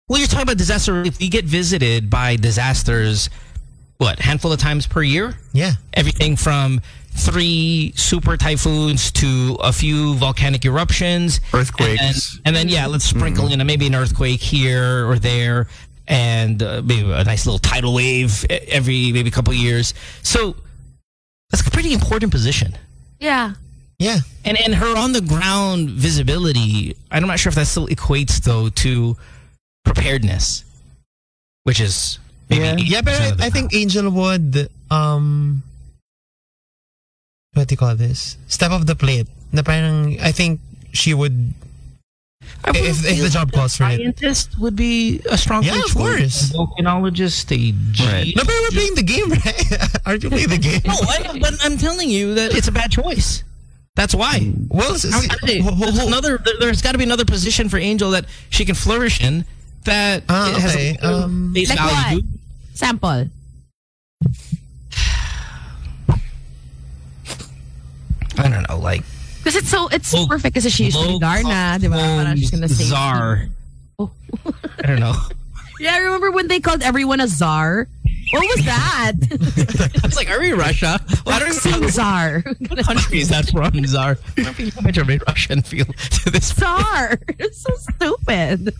[0.08, 1.18] Well, you're talking about disaster relief.
[1.20, 3.28] We get visited by disasters,
[3.98, 5.34] what handful of times per year?
[5.52, 5.72] Yeah.
[5.92, 6.80] everything from
[7.16, 12.34] three super typhoons to a few volcanic eruptions, Earthquakes.
[12.36, 15.68] and, and then yeah, let's sprinkle in a, maybe an earthquake here or there,
[16.08, 19.94] and uh, maybe a nice little tidal wave every maybe a couple of years.
[20.22, 20.56] So
[21.50, 22.76] that's a pretty important position.
[23.20, 23.54] Yeah.
[23.98, 24.18] Yeah.
[24.44, 28.68] And and her on the ground visibility, I'm not sure if that still equates though
[28.70, 29.16] to
[29.84, 30.64] preparedness,
[31.62, 32.18] which is
[32.50, 35.62] maybe Yeah, but I, I think Angel would um
[37.54, 38.36] what do you call this?
[38.48, 39.26] Step up the plate.
[39.52, 40.60] Na parang I think
[40.92, 41.54] she would
[42.64, 43.96] I would if- if the job like a calls for it.
[43.96, 45.88] Scientist would be a strong Yeah, choice.
[45.90, 46.36] of course.
[46.50, 48.32] A volcanologist, a G- Right.
[48.36, 49.98] No, but we're playing the game, right?
[50.06, 50.80] Aren't you playing the game?
[50.84, 53.44] No, I, but I'm telling you that it's a bad choice.
[53.96, 54.50] That's why.
[54.68, 56.38] Well, s- How- s- hey, ho- ho- ho- another.
[56.42, 59.44] there- There's got to be another position for Angel that she can flourish in.
[59.84, 60.98] That Ah, it has okay.
[61.00, 62.16] a Um, face Like value.
[62.24, 62.24] what?
[62.74, 63.30] Sample.
[68.38, 69.02] I don't know, like
[69.38, 71.96] Because it's so, it's Low- perfect kasi she used to be Darna, di ba?
[71.96, 72.84] Parang she's gonna say.
[72.84, 73.46] czar.
[73.98, 74.10] Oh.
[74.82, 75.14] I don't know.
[75.80, 77.88] Yeah, I remember when they called everyone a czar?
[78.30, 79.12] What was that?
[80.02, 81.00] I was like, are we Russia?
[81.26, 82.42] Well, I don't know czar.
[82.68, 84.16] what country is that from, Czar.
[84.38, 86.54] I don't think how much of a Russian feel to this.
[86.54, 87.18] Czar.
[87.40, 88.72] It's so stupid.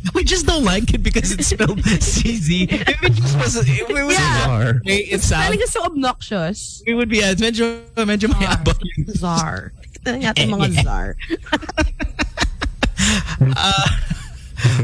[0.14, 2.72] We just don't like it because it's spelled CZ.
[2.72, 4.44] If it just was, if it was Yeah.
[4.46, 5.44] czar, it sounds.
[5.44, 6.82] Spelling is so obnoxious.
[6.86, 9.72] It would be, uh, medyo, medyo mayabang yung Czar.
[10.00, 11.16] Tignan natin mga czar.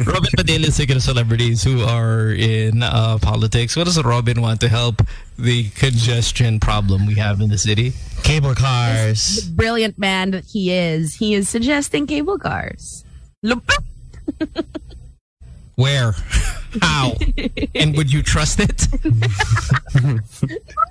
[0.06, 3.76] Robin Padilla is thinking of celebrities who are in uh, politics.
[3.76, 5.02] What does Robin want to help
[5.38, 7.92] the congestion problem we have in the city?
[8.22, 9.48] cable cars.
[9.50, 11.14] Brilliant man that he is.
[11.14, 13.04] He is suggesting cable cars.
[13.44, 13.78] Lupit.
[15.76, 16.12] Where?
[16.82, 17.12] How?
[17.74, 18.88] and would you trust it?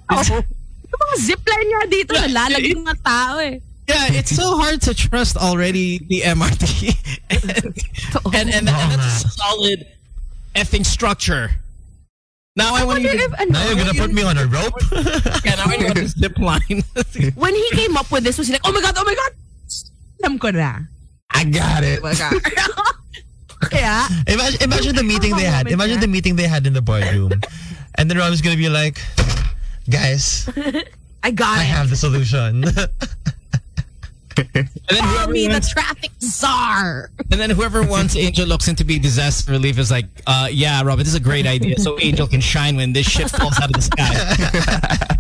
[0.08, 0.22] Oh.
[0.22, 3.58] Yung mga zipline nga dito, nalalagay mga tao eh.
[3.90, 6.94] Yeah, it's so hard to trust already the MRT.
[7.34, 9.90] and, and, and, and that's a solid
[10.54, 11.50] effing structure.
[12.56, 14.78] Now I, want wonder to if, ano, Now you're gonna put me on a rope?
[15.44, 16.86] yeah, now I want to zip line.
[17.36, 19.32] when he came up with this, was he like, oh my God, oh my God.
[20.24, 20.86] Alam ko na.
[21.34, 22.00] I got it.
[22.02, 22.94] Oh
[23.62, 23.72] my God.
[23.72, 25.68] Kaya, Imagine, imagine the meeting they had.
[25.68, 27.32] Imagine the meeting they had in the boardroom.
[27.96, 29.00] And then Rob's gonna be like,
[29.90, 30.50] guys,
[31.24, 31.68] I got I it.
[31.68, 32.66] have the solution.
[34.38, 37.10] And then Call whoever me the traffic czar.
[37.32, 41.04] and then whoever wants Angel Locsin to be disaster relief is like, uh, yeah, Robert,
[41.08, 41.78] this is a great idea.
[41.80, 44.12] So Angel can shine when this shit falls out of the sky.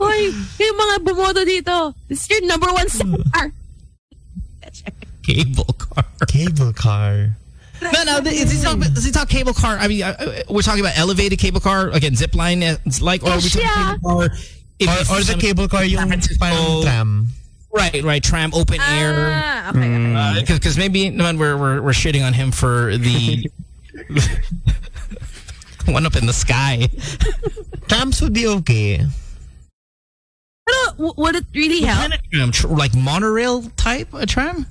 [0.00, 1.94] Hoy, yung mga bumoto dito.
[2.08, 3.52] This is your number one star.
[5.28, 6.04] Cable car.
[6.26, 7.36] Cable car.
[7.82, 8.18] No, no.
[8.24, 9.76] Is he talking, is he talk cable car?
[9.78, 13.00] I mean, uh, uh, we're talking about elevated cable car again, zip line, uh, it's
[13.02, 13.92] like, or are we talking Yeah.
[13.94, 14.24] cable car?
[14.80, 17.28] if Or, you or see the some- cable car yung Francisco- parang tram.
[17.70, 18.22] Right, right.
[18.24, 19.12] Tram, open air.
[19.44, 20.54] Ah, okay, okay.
[20.54, 23.46] Because maybe no, we're, we're we're shitting on him for the
[25.86, 26.88] one up in the sky.
[27.88, 29.04] Trams would be okay.
[30.66, 32.12] Pero w- would it really What help?
[32.32, 32.76] kind of tram?
[32.76, 34.66] Like monorail type a tram?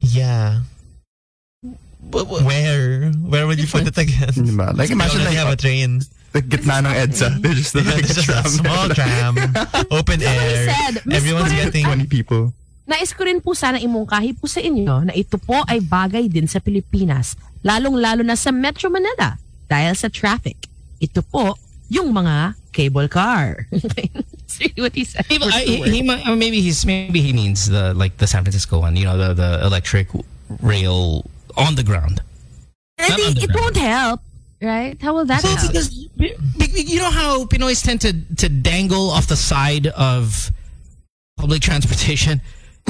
[0.00, 0.64] Yeah.
[2.10, 3.12] What- what- Where?
[3.12, 4.32] Where would you put it again?
[4.32, 4.72] Diba?
[4.74, 6.00] Like imagine like have a train.
[6.32, 7.28] the gitna ng EDSA.
[7.42, 8.46] They're just like It's a just a tram.
[8.46, 9.34] small tram,
[9.90, 10.70] open air.
[10.70, 12.54] said, Everyone's getting 20 people.
[12.86, 16.46] Nais ko rin po sana imungkahi po sa inyo na ito po ay bagay din
[16.46, 17.34] sa Pilipinas,
[17.66, 20.70] lalong-lalo na sa Metro Manila dahil sa traffic.
[21.02, 21.58] Ito po
[21.90, 23.66] yung mga cable car.
[24.58, 25.26] That's really what he said.
[25.30, 28.26] Maybe, I, for he, he might, or maybe he's maybe he means the like the
[28.26, 28.96] San Francisco one.
[28.96, 30.08] You know, the the electric
[30.60, 32.22] rail on the ground.
[32.98, 33.60] I think it underground.
[33.60, 34.20] won't help,
[34.60, 34.96] right?
[35.00, 35.72] How will that Well, help?
[35.72, 40.50] because be- be- you know how Pinoys tend to to dangle off the side of
[41.38, 42.40] public transportation.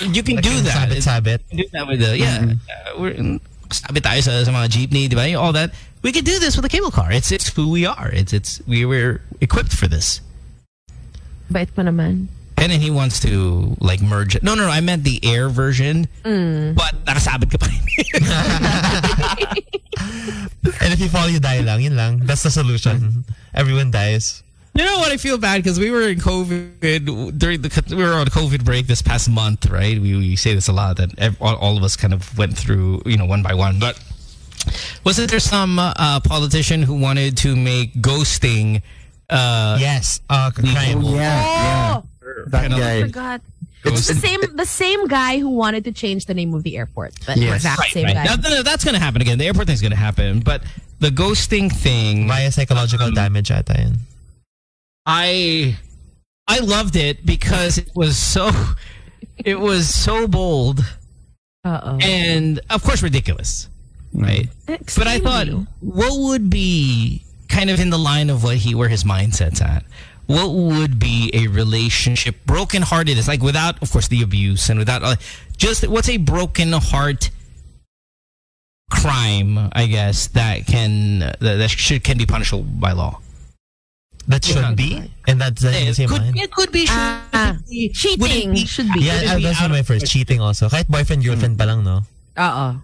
[0.00, 0.88] you can do that.
[0.90, 1.40] Sabit, sabit.
[1.50, 2.54] do that with the yeah.
[2.70, 3.38] Uh, we're
[3.72, 5.28] sabi tayo sa, sa mga jeepney, di ba?
[5.36, 5.72] All that.
[6.02, 7.10] We could do this with a cable car.
[7.12, 8.08] It's it's who we are.
[8.12, 10.20] It's it's we were equipped for this.
[11.50, 12.28] Bait pa naman.
[12.58, 14.42] And then he wants to like merge it.
[14.42, 14.70] No, no, no.
[14.70, 16.08] I meant the air version.
[16.24, 17.78] But nakasabit ka pa rin.
[20.80, 21.80] And if you fall, you die lang.
[21.80, 22.18] Yun lang.
[22.26, 23.24] That's the solution.
[23.54, 24.42] Everyone dies.
[24.74, 25.10] You know what?
[25.10, 28.86] I feel bad because we were in COVID during the we were on COVID break
[28.86, 30.00] this past month, right?
[30.00, 32.56] We, we say this a lot that ev- all, all of us kind of went
[32.56, 33.78] through, you know, one by one.
[33.80, 33.98] But
[35.04, 38.82] wasn't there some uh, politician who wanted to make ghosting?
[39.30, 40.20] Uh, Yes.
[40.28, 41.04] Uh, crime.
[41.04, 42.00] Oh, Yeah,
[42.46, 42.96] That Kinda guy.
[42.98, 43.40] I forgot.
[43.84, 47.14] It's the same the same guy who wanted to change the name of the airport.
[47.20, 47.56] The Yes.
[47.56, 48.14] exact Right, same right.
[48.14, 48.24] guy.
[48.24, 49.38] Now, th- that's going to happen again.
[49.38, 50.62] The airport thing's going to happen, but
[50.98, 53.98] the ghosting thing, Via psychological damage ata yun.
[55.06, 55.76] I
[56.48, 58.50] I loved it because it was so
[59.44, 60.84] it was so bold
[61.64, 61.98] Uh-oh.
[62.02, 63.68] and of course ridiculous,
[64.12, 64.48] right?
[64.66, 65.46] But I thought,
[65.80, 69.84] what would be kind of in the line of what he where his mindset's at?
[70.26, 73.16] What would be a relationship broken hearted?
[73.16, 75.16] It's like without, of course, the abuse and without uh,
[75.56, 77.30] just what's a broken heart
[78.90, 79.70] crime?
[79.72, 83.20] I guess that can that, that should can be punishable by law.
[84.28, 85.10] That should be.
[85.26, 86.36] And that's the It same could, line.
[86.36, 86.92] it could be should
[87.32, 89.00] Ah, be- cheating be- should be.
[89.00, 90.04] Yeah, it uh, be that's my first.
[90.06, 90.68] Cheating also.
[90.68, 92.04] Kahit boyfriend, girlfriend pa lang, no?
[92.36, 92.76] Oo.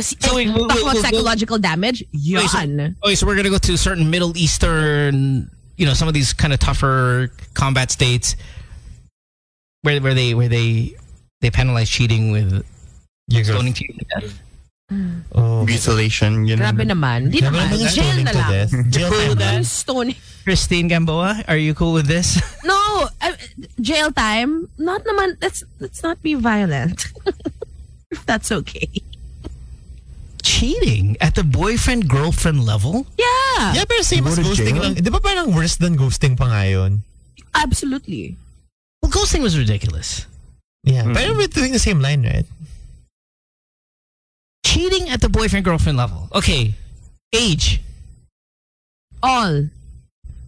[0.00, 2.96] Kasi So wait, we'll- talk we'll- about we'll- psychological damage, Wait, so- yan.
[3.04, 6.52] Okay, so we're gonna go to certain Middle Eastern, you know, some of these kind
[6.56, 8.32] of tougher combat states
[9.82, 10.96] where where they where they
[11.40, 12.64] they penalize cheating with
[13.28, 14.32] Your stoning to you to death.
[15.36, 15.64] Oh.
[15.64, 16.64] Mutilation, you know.
[16.66, 17.30] Grabe naman.
[17.30, 17.70] Di naman.
[17.70, 18.50] naman Jail na to lang.
[18.50, 18.72] death.
[18.90, 19.28] Jail Cool time.
[19.28, 20.16] with that?
[20.42, 22.40] Christine Gamboa, are you cool with this?
[22.64, 23.32] No, uh,
[23.80, 24.66] jail time.
[24.78, 25.38] Not naman.
[25.40, 27.06] Let's let's not be violent.
[28.10, 28.88] if that's okay.
[30.42, 33.06] Cheating at the boyfriend girlfriend level?
[33.18, 34.82] Yeah, Yeah, pero same You as ghosting jail?
[34.82, 34.94] lang.
[34.96, 37.02] Di ba parang worse than ghosting pa nga yun?
[37.54, 38.36] absolutely.
[39.02, 40.26] Well, ghosting was ridiculous.
[40.84, 41.04] Yeah.
[41.10, 41.14] Hmm.
[41.14, 42.46] Pero we're doing the same line, right?
[44.64, 46.28] Cheating at the boyfriend girlfriend level.
[46.32, 46.74] Okay,
[47.32, 47.80] age.
[49.22, 49.68] All.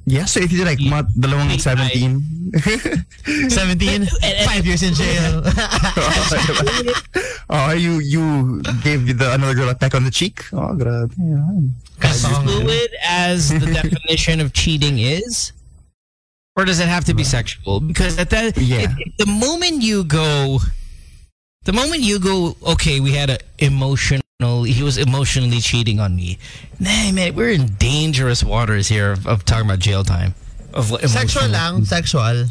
[0.05, 2.51] Yeah, so if you did like mat, dalawang Wait, 17.
[3.51, 4.07] 17,
[4.45, 5.43] five years in jail.
[7.51, 10.43] oh, you you gave the another girl a peck on the cheek?
[10.53, 11.13] Oh, grabe.
[11.17, 12.03] Yeah.
[12.03, 12.43] Kasong.
[12.45, 15.53] Fluid as the definition of cheating is?
[16.57, 17.81] Or does it have to be sexual?
[17.81, 18.91] Because at that, Yeah.
[18.91, 20.59] it- it- the moment you go,
[21.65, 24.21] the moment you go, okay, we had an emotional,
[24.67, 26.39] he was emotionally cheating on me.
[26.81, 30.35] Nah, man, we're in dangerous waters here of, of talking about jail time.
[30.75, 32.49] Of Sexual lang, sexual.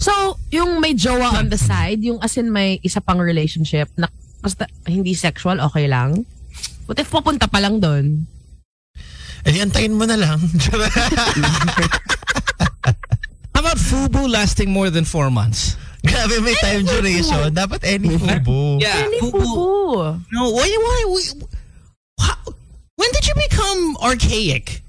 [0.00, 4.08] So, yung may jowa on the side, yung as in may isa pang relationship na
[4.42, 6.26] basta hindi sexual, okay lang.
[6.86, 8.28] But if papunta pa lang doon,
[9.44, 10.40] Eh, di antayin mo na lang.
[13.52, 15.76] How about FUBU lasting more than four months?
[16.04, 17.54] Grabe may time duration.
[17.54, 18.80] Dapat any fubu.
[18.80, 19.04] Yeah.
[19.08, 19.40] Any Fubu.
[19.40, 20.20] fubu.
[20.32, 21.22] No, why, why, why,
[22.20, 22.36] how,
[22.96, 24.82] when did you become archaic?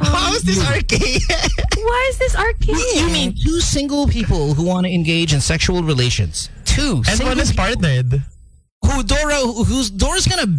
[0.00, 1.22] How is this archaic?
[1.78, 2.78] Why is this archaic?
[2.96, 6.48] You mean two single people who want to engage in sexual relations?
[6.64, 8.22] Two and single one is partnered.
[8.84, 10.50] who Dora who's Dora's gonna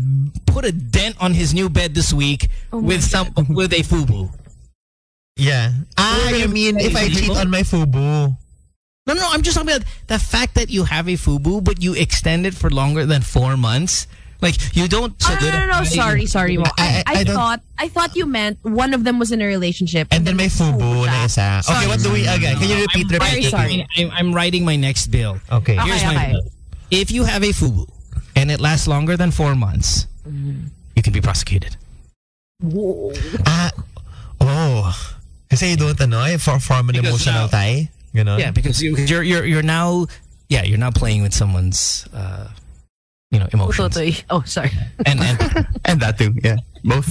[0.45, 4.29] put a dent on his new bed this week Oh with some with a fubu.
[5.35, 5.71] Yeah.
[5.97, 8.37] Ah, you mean if I cheat on my fubu?
[9.05, 11.93] No, no, I'm just talking about the fact that you have a fubu, but you
[11.93, 14.07] extend it for longer than four months.
[14.39, 15.13] Like you don't.
[15.25, 16.57] Oh, no, no, no, no, sorry, sorry.
[16.57, 16.63] Mo.
[16.77, 19.45] I- I, I I, thought I thought you meant one of them was in a
[19.45, 20.07] relationship.
[20.11, 21.61] And then may fubu na isa.
[21.67, 22.57] Okay, what do we again?
[22.59, 23.49] Can you repeat, I'm, repeat?
[23.51, 23.87] sorry.
[23.97, 25.39] I'm, I'm writing my next bill.
[25.51, 25.79] Okay.
[25.79, 26.31] Okay, Here's my okay.
[26.33, 26.43] bill.
[26.91, 27.87] If you have a fubu
[28.35, 30.07] and it lasts longer than four months,
[30.95, 31.75] you can be prosecuted.
[33.47, 33.71] Ah,
[34.39, 34.91] oh.
[35.49, 37.59] Kasi you don't ano, eh, for form an Because emotional now-
[38.15, 38.21] tie.
[38.23, 38.39] Ganon.
[38.39, 40.05] Yeah, because you, you're you're you're now
[40.49, 42.47] yeah you're now playing with someone's uh,
[43.31, 44.23] you know emotions Totoy.
[44.29, 44.71] Oh, sorry.
[45.05, 46.57] and and And that too, yeah.
[46.83, 47.09] Both.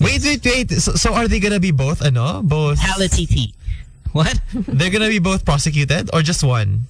[0.00, 0.70] Wait, wait, wait.
[0.72, 2.42] So, so are they gonna be both, ano?
[2.42, 2.78] Both?
[2.78, 3.54] Palatiti.
[4.12, 4.38] What?
[4.52, 6.84] They're gonna be both prosecuted or just one?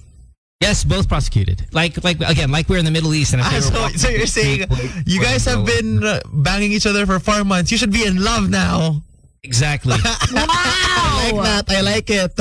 [0.59, 1.63] Yes, both prosecuted.
[1.71, 4.25] Like like again, like we're in the Middle East, and if Ah, so, so you're
[4.25, 4.65] saying
[5.05, 7.71] you guys have been uh, banging each other for four months.
[7.71, 9.01] You should be in love now.
[9.43, 9.95] exactly.
[10.03, 11.65] I like that.
[11.71, 12.33] I like it.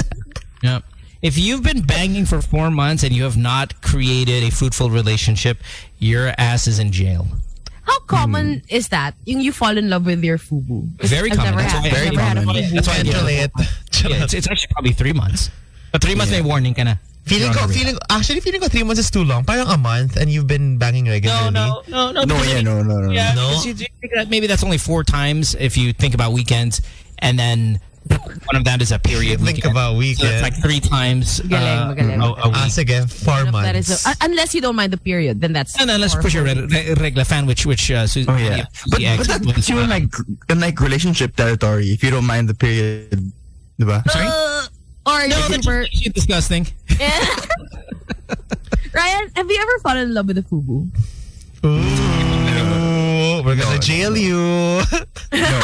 [0.66, 0.80] Yeah.
[1.22, 5.58] If you've been banging for four months and you have not created a fruitful relationship,
[5.98, 7.26] your ass is in jail.
[7.86, 8.74] How common hmm.
[8.76, 9.14] is that?
[9.24, 10.86] Yung you fall in love with your fubu?
[11.00, 11.56] Very I've common.
[11.56, 12.74] That's had, why- very never had a common.
[12.74, 13.18] That's why I Can't Yeah.
[13.18, 13.50] relate.
[14.06, 15.50] Yeah, it's, it's actually probably three months.
[15.90, 16.94] But three months may warning ka na.
[17.24, 19.42] Feeling You're ko, feeling, actually feeling ko three months is too long.
[19.42, 21.50] Parang a month and you've been banging regularly.
[21.50, 22.12] no, no.
[22.12, 23.10] No, because yeah, no, no, no.
[23.10, 23.48] Yeah, No?
[23.50, 26.82] because you think that maybe that's only four times if you think about weekends,
[27.18, 27.80] and then
[28.46, 29.40] one of that is a period.
[29.40, 29.72] Think weekend.
[29.72, 32.20] about So it's like three times Magaling, uh, magaling.
[32.22, 32.72] a, a Ah, week.
[32.72, 33.66] sige, four If months.
[33.66, 35.78] That is a, unless you don't mind the period, then that's.
[35.80, 36.88] And then let's push your for red, me.
[36.92, 38.66] re- regla fan, which which uh, Susan, Oh yeah.
[38.90, 40.12] But, the but ex that was, you in like
[40.48, 43.32] in like relationship territory if you don't mind the period.
[43.80, 44.02] Diba?
[44.10, 44.26] sorry.
[44.28, 44.66] Uh,
[45.06, 45.82] or No, you're that's super.
[45.82, 46.66] actually disgusting.
[48.94, 50.88] Ryan, have you ever fallen in love with a fubu?
[51.64, 51.78] Ooh,
[53.46, 53.80] we're gonna No.
[53.80, 54.36] jail you.
[55.32, 55.60] No.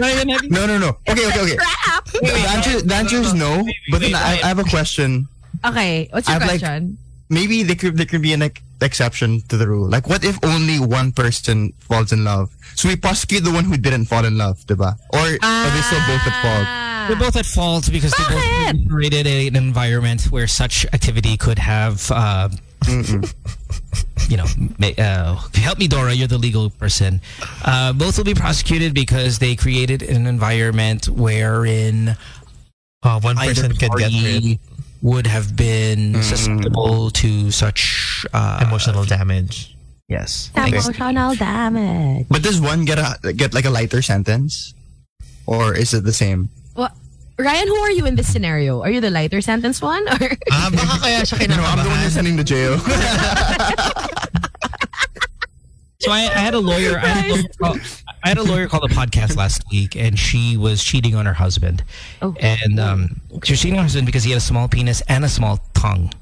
[0.00, 0.88] You- no, no, no.
[1.08, 1.56] Okay, okay, okay.
[1.56, 2.04] Crap.
[2.06, 3.66] The answer, the answer is no.
[3.90, 5.26] But then I, I have a question.
[5.66, 6.98] Okay, what's your I've, like- question?
[7.30, 9.86] Maybe there could there could be an ex- exception to the rule.
[9.88, 12.48] Like, what if only one person falls in love?
[12.74, 14.94] So we prosecute the one who didn't fall in love, diba?
[15.12, 16.66] Or are they still both at fault?
[17.08, 18.84] They're both at fault because they Bakit?
[18.84, 22.48] both created a, an environment where such activity could have, uh,
[24.28, 24.46] you know,
[24.78, 26.12] ma- uh, help me, Dora.
[26.12, 27.20] You're the legal person.
[27.64, 32.16] Uh, both will be prosecuted because they created an environment wherein
[33.02, 34.58] Oh, one either person could get hurt.
[35.02, 39.76] would have been susceptible to such uh, Emotional damage.
[40.08, 40.50] Yes.
[40.56, 42.26] Emotional damage.
[42.28, 44.74] But does one get a get like a lighter sentence,
[45.46, 46.48] or is it the same?
[47.38, 48.82] Well, Ryan, who are you in this scenario?
[48.82, 50.02] Are you the lighter sentence one?
[50.08, 52.02] Or Ah, baka kaya siya No, I'm the one kinakabahan.
[52.02, 52.78] who's sending to jail.
[56.00, 56.98] So I, I had a lawyer.
[56.98, 57.76] I had a lawyer, call,
[58.22, 61.32] I had a lawyer call the podcast last week, and she was cheating on her
[61.34, 61.82] husband.
[62.22, 62.34] Oh.
[62.40, 65.24] And um, she was cheating on her husband because he had a small penis and
[65.24, 66.12] a small tongue.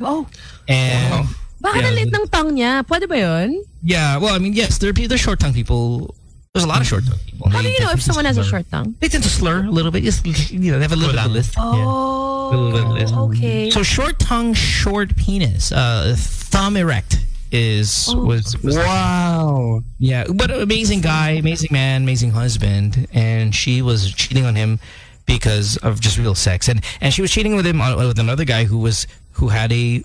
[0.00, 0.26] oh,
[0.68, 1.26] And
[1.60, 1.90] baka Yeah.
[1.90, 2.86] nalit ng tongue niya.
[2.86, 3.62] Pwede ba yun?
[3.82, 6.14] yeah, well, I mean, yes, there are pe- there's short tongue people.
[6.54, 7.48] There's a lot of short tongue people.
[7.50, 8.94] How do you know if to someone has a short tongue?
[9.00, 10.04] They tend to slur a little bit.
[10.04, 11.32] Just you know, they have a little bit of a Kulang.
[11.32, 11.54] lisp.
[11.58, 13.70] Oh, okay.
[13.70, 17.16] So short tongue, short penis, uh, thumb erect
[17.50, 18.24] is Oh.
[18.24, 19.82] was, was wow.
[19.98, 24.78] Yeah, but amazing guy, amazing man, amazing husband, and she was cheating on him
[25.26, 28.44] because of just real sex, and and she was cheating with him on, with another
[28.44, 30.04] guy who was who had a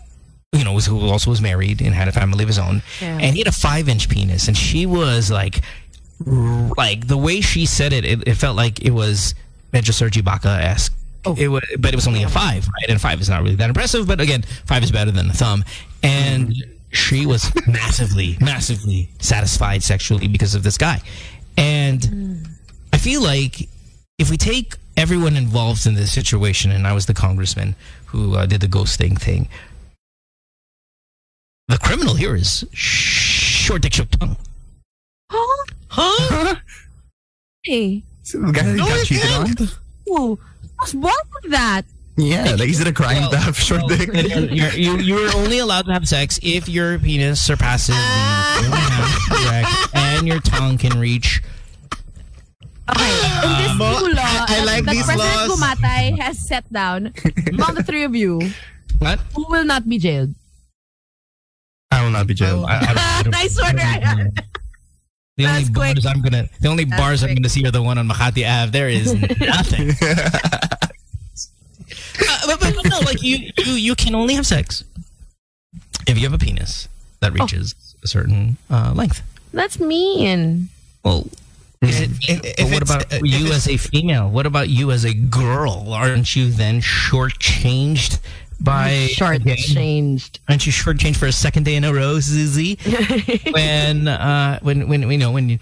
[0.52, 3.20] you know was who also was married and had a family of his own, Yeah.
[3.22, 5.62] and he had a five inch penis, and she was like r-
[6.26, 9.36] like the way she said it, it, it felt like it was
[9.74, 10.94] Medjo Sergi Baca esque.
[11.26, 11.36] Oh.
[11.38, 12.90] It was, but it was only a five, right?
[12.90, 15.66] And five is not really that impressive, but again, five is better than a thumb.
[16.02, 16.54] And
[16.92, 21.02] she was massively, massively satisfied sexually because of this guy.
[21.58, 22.48] And
[22.94, 23.68] I feel like
[24.18, 27.76] if we take everyone involved in this situation, and I was the congressman
[28.08, 29.50] who uh, did the ghosting thing,
[31.68, 34.38] the criminal here is short dick, short tongue.
[35.30, 35.66] Huh?
[35.90, 36.56] Huh?
[37.64, 38.04] Hey.
[38.24, 39.46] So the guy that No, got you cheated on?
[39.56, 39.78] can't.
[40.10, 40.40] Ooh,
[40.78, 41.84] what's wrong with that?
[42.18, 44.10] Yeah, like is it a crime to have short Well, dick?
[44.14, 49.26] You're, you you're only allowed to have sex if your penis surpasses the ah.
[49.32, 51.42] correct, and your tongue can reach.
[52.90, 53.16] Okay,
[53.46, 55.62] in this Mo- new law I- I like that these President laws.
[55.62, 57.14] Gumatay has set down
[57.48, 58.42] among the three of you,
[59.00, 59.20] What?
[59.36, 60.34] Who will not be jailed?
[61.92, 62.66] I will not be jailed.
[62.66, 64.34] I, I, I nice one, Ryan.
[65.40, 65.96] The only That's quick.
[65.96, 68.44] bars I'm gonna the only That's bars I'm gonna see are the one on Makati
[68.46, 68.72] Ave.
[68.72, 69.92] There is nothing.
[72.22, 74.84] Uh, but, but no, like you, you, you can only have sex
[76.08, 76.88] if you have a penis
[77.22, 77.74] that reaches
[78.04, 79.22] a certain uh, length.
[79.54, 80.70] That's mean.
[81.04, 81.28] Well,
[81.82, 82.10] is it?
[82.30, 84.30] If- but if what about if you as a female?
[84.30, 85.92] What about you as a girl?
[85.94, 88.20] Aren't you then shortchanged
[88.62, 90.40] by Short again, changed.
[90.50, 92.78] Aren't you shortchanged for a second day in a row, Susie?
[93.52, 95.60] when, uh, when, when, you know, when you,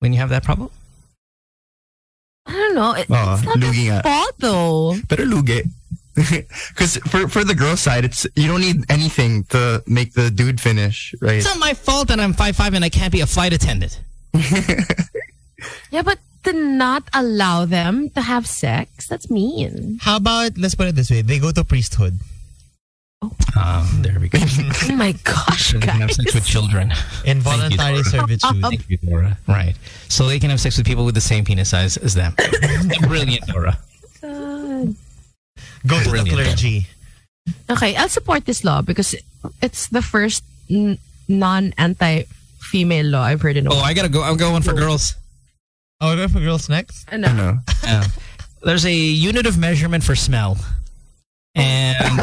[0.00, 0.70] when you have that problem?
[2.46, 2.92] I don't know.
[2.94, 4.02] It, Oh, it's not lugi their nga.
[4.02, 4.94] fault though.
[5.08, 5.68] Better lugi.
[6.70, 10.60] Because for for the girl side, it's you don't need anything to make the dude
[10.62, 11.34] finish, right?
[11.36, 14.00] It's not my fault that I'm five five and I can't be a flight attendant.
[15.90, 19.98] Yeah, but to not allow them to have sex, that's mean.
[20.00, 22.18] How about let's put it this way: they go to priesthood.
[23.56, 24.38] Um, there we go.
[24.88, 26.92] Oh my gosh, So they can have sex with children.
[27.24, 28.04] Involuntary Dora.
[28.04, 28.60] servitude.
[28.62, 29.38] Thank you, Dora.
[29.48, 29.74] Right.
[30.08, 32.34] So they can have sex with people with the same penis size as them.
[33.08, 33.78] Brilliant, Dora.
[34.20, 34.94] God.
[35.86, 36.28] Go to the Brilliant.
[36.60, 36.86] clergy.
[37.70, 39.14] Okay, I'll support this law because
[39.62, 43.84] it's the first n- non-anti-female law I've heard in a Oh, while.
[43.84, 44.22] I gotta go.
[44.22, 45.14] I'm going for girls.
[46.00, 47.06] Oh, we're going for girls next.
[47.10, 47.32] I I know.
[47.32, 47.58] know.
[47.84, 48.04] Yeah.
[48.62, 50.58] There's a unit of measurement for smell.
[51.54, 51.96] And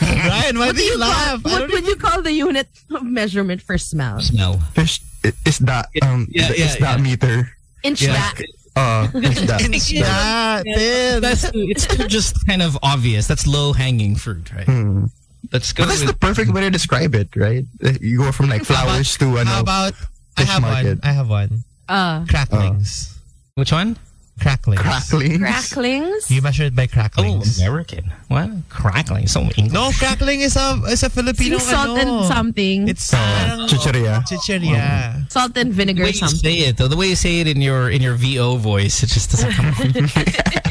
[0.00, 1.42] Ryan, why What do do you you laugh?
[1.42, 4.20] call, what don't would you call the unit of measurement for smell?
[4.20, 4.58] smell.
[4.74, 7.02] Fish i- is that um Yeah, is yeah, that yeah.
[7.02, 7.50] meter?
[7.82, 8.12] Inch Yeah.
[8.12, 8.34] that.
[8.76, 9.60] Uh, is that?
[9.62, 11.20] Inch that, Tim.
[11.20, 13.26] That's it's too just kind of obvious.
[13.26, 14.66] That's low hanging fruit, right?
[14.66, 15.06] Hmm.
[15.52, 17.64] Let's go But that's with the perfect way to describe it, right?
[17.84, 19.92] Uh, You go from like flowers to How ano, about
[20.36, 21.00] I fish have one.
[21.02, 21.64] I have one.
[21.88, 23.14] Uh, Cracklings.
[23.14, 23.18] Uh.
[23.56, 23.98] which one?
[24.40, 24.80] Cracklings.
[24.80, 25.38] cracklings.
[25.38, 26.30] cracklings.
[26.30, 27.42] You measure it by Oh.
[27.58, 28.10] American.
[28.28, 28.50] What?
[28.70, 29.26] Crackling.
[29.28, 29.70] So English.
[29.72, 32.18] no, crackling is a is a Filipino Sea salt ano.
[32.18, 32.88] and something.
[32.88, 34.24] It's Oh, parang- chicheria.
[34.26, 35.20] Chicheria.
[35.22, 35.26] Oh.
[35.28, 36.06] salt and vinegar.
[36.06, 38.00] the vinegar way you say it, though, the way you say it in your in
[38.02, 39.74] your VO voice, it just doesn't come.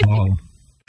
[0.10, 0.36] oh.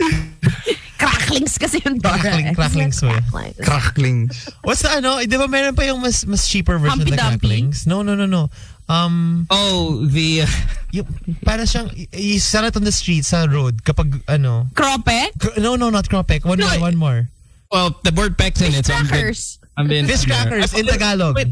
[1.03, 2.19] Cracklings kasi yung Dora.
[2.19, 3.01] Crackling, cracklings.
[3.01, 3.59] Cracklings.
[3.59, 4.35] Cracklings.
[4.63, 5.19] What's the ano?
[5.27, 7.87] Di ba meron pa yung mas mas cheaper version Humpy of the cracklings?
[7.91, 8.51] No, no, no, no.
[8.89, 10.47] Um, oh, the uh,
[10.93, 11.07] yung,
[11.45, 15.33] para siyang, y- you sell it on the street, sa road, kapag, ano, Cropek.
[15.39, 16.45] cr- no, no, not cropek.
[16.45, 17.29] One No, more, one more.
[17.71, 18.85] well, the word Beck's in it.
[18.85, 19.59] So I'm been, Crackers.
[19.79, 21.37] I'm been Fish crackers in Tagalog.
[21.37, 21.49] Wait.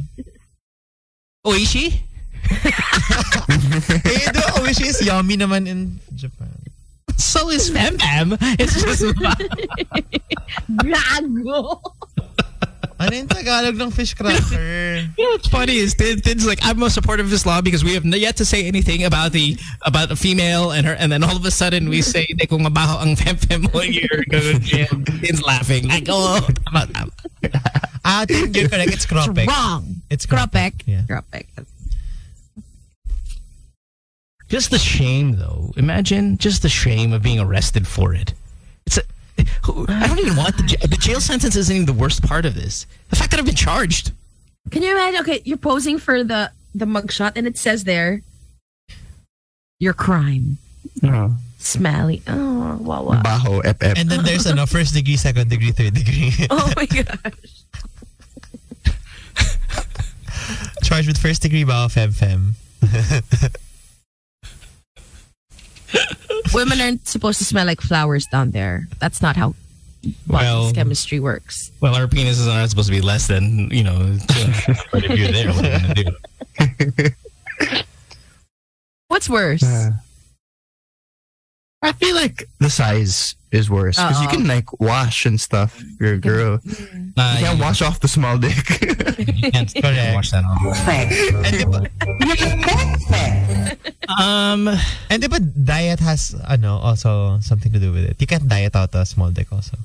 [1.47, 2.03] Oishi?
[2.51, 6.49] eh, the oishi is yummy naman in Japan.
[7.17, 8.37] So is Fem Fem.
[8.59, 9.03] It's just
[10.69, 11.81] Gago.
[13.01, 15.09] Ano yung Tagalog ng fish cracker?
[15.17, 17.83] You know what's funny is Tin, Tin's like I'm most supportive of this law because
[17.83, 21.25] we have yet to say anything about the about a female and her and then
[21.25, 24.57] all of a sudden we say de kung mabaho ang fem fem mo you're going
[24.93, 27.13] and Tin's laughing like oh tama, tama.
[28.05, 28.93] ah, I think you're correct.
[28.93, 29.49] It's cropek.
[29.49, 30.03] Wrong.
[30.11, 30.85] It's Cropek.
[30.87, 31.03] Yeah.
[31.09, 31.47] Cropek.
[34.49, 38.40] just the shame though imagine just the shame of being arrested for it it's
[39.69, 42.45] a, I don't even want the jail, the jail sentence isn't even the worst part
[42.47, 44.13] of this the fact that I've been charged
[44.71, 45.21] Can you imagine?
[45.21, 48.23] Okay, you're posing for the the mugshot, and it says there,
[49.81, 50.59] your crime,
[51.03, 52.23] Uh, smelly.
[52.29, 53.23] Oh, wow, wow.
[53.23, 53.99] baho, ep, ep.
[53.99, 56.31] And then there's ano, first degree, second degree, third degree.
[56.51, 57.65] Oh my gosh.
[60.85, 62.55] Charged with first degree bao fem fem.
[66.55, 68.89] Women aren't supposed to smell like flowers down there.
[68.99, 69.55] That's not how
[70.27, 71.71] Well- chemistry works.
[71.81, 73.99] well our penises are not supposed to be less than you know
[74.31, 76.05] if you're there what are you
[76.59, 77.09] gonna do
[79.09, 79.63] What's worse?
[79.63, 79.91] Uh,
[81.83, 85.81] I feel like the size is worse because you can like wash and stuff.
[85.81, 86.61] if You're a girl.
[87.17, 88.53] Nah, You can't wash off the small dick.
[89.19, 91.81] you can't, you can't wash that off And di ba,
[94.21, 94.69] um
[95.09, 98.21] and di ba diet has ano, also something to do with it?
[98.21, 99.79] You can't diet out a small dick also.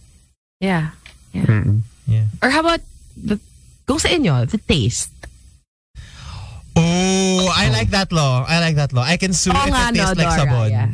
[0.59, 0.91] Yeah.
[1.33, 1.81] Mm-mm.
[2.07, 2.27] Yeah.
[2.43, 2.81] Or how about
[3.15, 3.39] the
[3.87, 5.11] kung sa inyo, the taste?
[6.75, 8.43] Oh, I like that law.
[8.43, 9.03] I like that law.
[9.07, 10.69] I can sue Oo if it tastes no, like Dora, sabon.
[10.75, 10.91] yeah.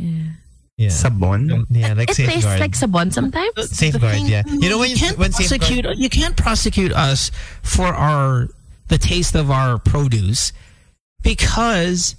[0.00, 0.22] Yeah.
[0.76, 0.88] Yeah.
[0.88, 1.66] Sabon.
[1.68, 3.52] yeah, like It tastes like sabon sometimes.
[3.56, 4.42] Uh, safeguard, thing- yeah.
[4.46, 7.30] You know when you can't when prosecute safeguard, you can't prosecute us
[7.62, 8.48] for our
[8.88, 10.52] the taste of our produce
[11.22, 12.16] because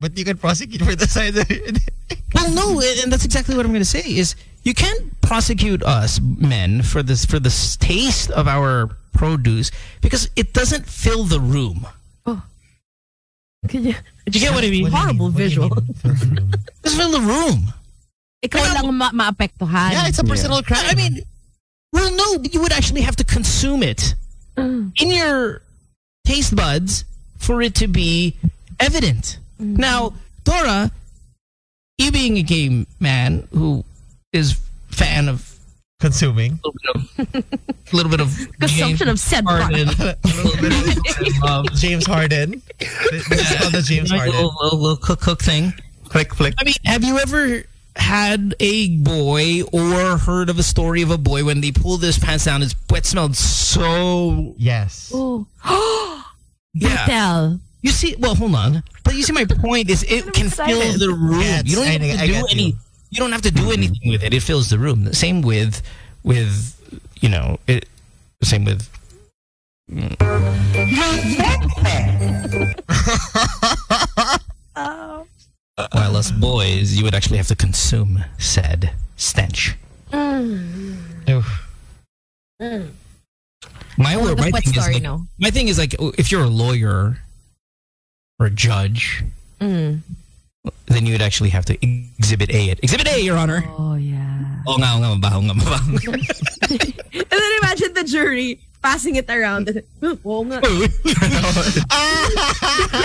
[0.00, 1.78] but you can prosecute for the size of it.
[2.34, 6.18] well no and that's exactly what I'm going to say is you can't prosecute us
[6.20, 11.86] men for this for the taste of our produce because it doesn't fill the room.
[12.26, 12.42] Oh.
[13.68, 13.94] Can you,
[14.26, 14.84] Do you get what I mean?
[14.84, 15.34] What Horrible mean?
[15.34, 15.70] What do you visual.
[15.70, 15.94] mean?
[15.94, 16.52] Fill the room.
[16.52, 17.72] It doesn't fill the room.
[18.42, 19.92] Ikaw lang ma maapektuhan.
[19.92, 20.82] Yeah, it's a personal crime.
[20.82, 21.22] I mean,
[21.92, 24.14] well, no, but you would actually have to consume it
[24.56, 24.90] mm.
[25.00, 25.62] in your
[26.26, 27.04] taste buds
[27.38, 28.34] for it to be
[28.80, 29.38] evident.
[29.60, 29.78] Mm.
[29.78, 30.90] Now, Dora,
[31.98, 33.84] you being a gay man who
[34.32, 34.58] is
[34.88, 35.51] fan of
[36.02, 36.60] consuming.
[36.62, 41.42] a little bit of, a little bit of Consumption of said Harden, a little bit
[41.42, 42.60] of James Harden.
[42.78, 44.34] This is called the James like a Harden.
[44.36, 45.72] little, little, little cook cook thing.
[46.04, 46.54] Click, flick.
[46.58, 47.62] I mean, have you ever
[47.96, 52.18] had a boy or heard of a story of a boy when they pulled his
[52.18, 55.10] pants down, his sweat smelled so Yes.
[55.14, 55.46] Oh.
[56.74, 57.06] yeah.
[57.06, 57.60] Tell.
[57.82, 58.82] You see, well, hold on.
[59.04, 60.66] But you see, my point is, it can fill
[60.98, 61.40] the room.
[61.40, 62.62] Yes, you don't I- have to I do get any.
[62.68, 62.72] you.
[63.12, 63.18] You.
[63.18, 64.32] don't have to do anything with it.
[64.34, 65.04] It fills the room.
[65.04, 65.82] The same with,
[66.24, 66.78] with,
[67.20, 67.86] you know, it.
[68.42, 68.88] Same with.
[75.92, 79.76] While us boys, you would actually have to consume said stench.
[80.14, 81.68] Oof.
[83.98, 85.02] My, Oh, my thing is like,
[85.38, 87.18] my thing is like if you're a lawyer
[88.38, 89.24] or a judge,
[89.60, 90.00] Mm.
[90.86, 92.78] Then you would actually have to exhibit A it.
[92.82, 93.64] Exhibit A, Your Honor.
[93.78, 94.62] Oh, yeah.
[94.66, 95.98] Oh, nga, oh, nga, mabaho, nga, mabaho.
[97.12, 99.68] And then imagine the jury passing it around.
[99.68, 99.82] And,
[100.24, 100.60] oh, nga.
[100.62, 100.92] and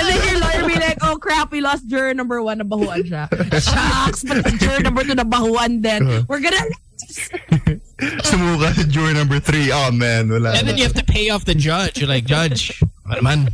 [0.06, 3.26] then your lawyer be like, oh crap, we lost juror number one, nabahuan siya.
[3.58, 6.08] Shucks, but the juror number two, nabahuan din.
[6.08, 6.24] Uh-huh.
[6.28, 6.62] We're gonna...
[8.22, 9.72] Sumuka sa jury number three.
[9.72, 10.30] Oh, man.
[10.30, 11.98] Wala And then you have to pay off the judge.
[11.98, 13.50] You're like, Judge, ano naman?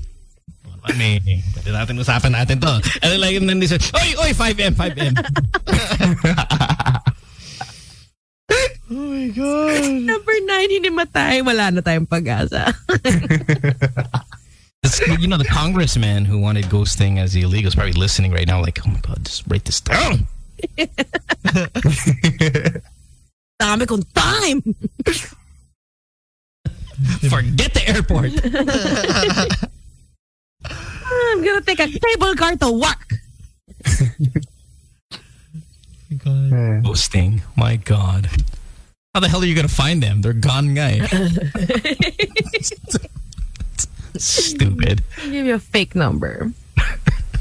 [0.83, 2.73] Ano naman, may, pwede natin usapan natin to.
[2.99, 5.13] And then like, and then they say, oy, oy, 5M, 5M.
[8.93, 9.89] Oh my god.
[10.05, 11.41] Number nine, hindi matay.
[11.41, 12.69] Wala na tayong pag-asa.
[14.83, 18.59] It's, you know, the congressman who wanted ghosting as illegal is probably listening right now
[18.59, 20.27] like, oh my God, just write this down.
[20.75, 20.83] Oh!
[23.63, 24.59] Dami kong time.
[27.31, 28.35] Forget the airport.
[30.65, 33.09] I'm gonna take a cable car to work.
[36.09, 36.83] my god.
[36.83, 37.41] Ghosting.
[37.55, 38.29] My God.
[39.13, 40.21] How the hell are you going to find them?
[40.21, 41.05] They're gone, guy.
[44.17, 45.03] Stupid.
[45.21, 46.51] I'll give you a fake number.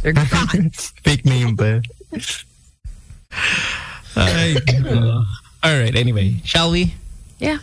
[0.03, 0.71] They're gone.
[1.05, 1.81] Fake name pa.
[4.17, 5.25] Ay, uh,
[5.63, 6.93] all right, anyway, shall we?
[7.39, 7.59] yeah.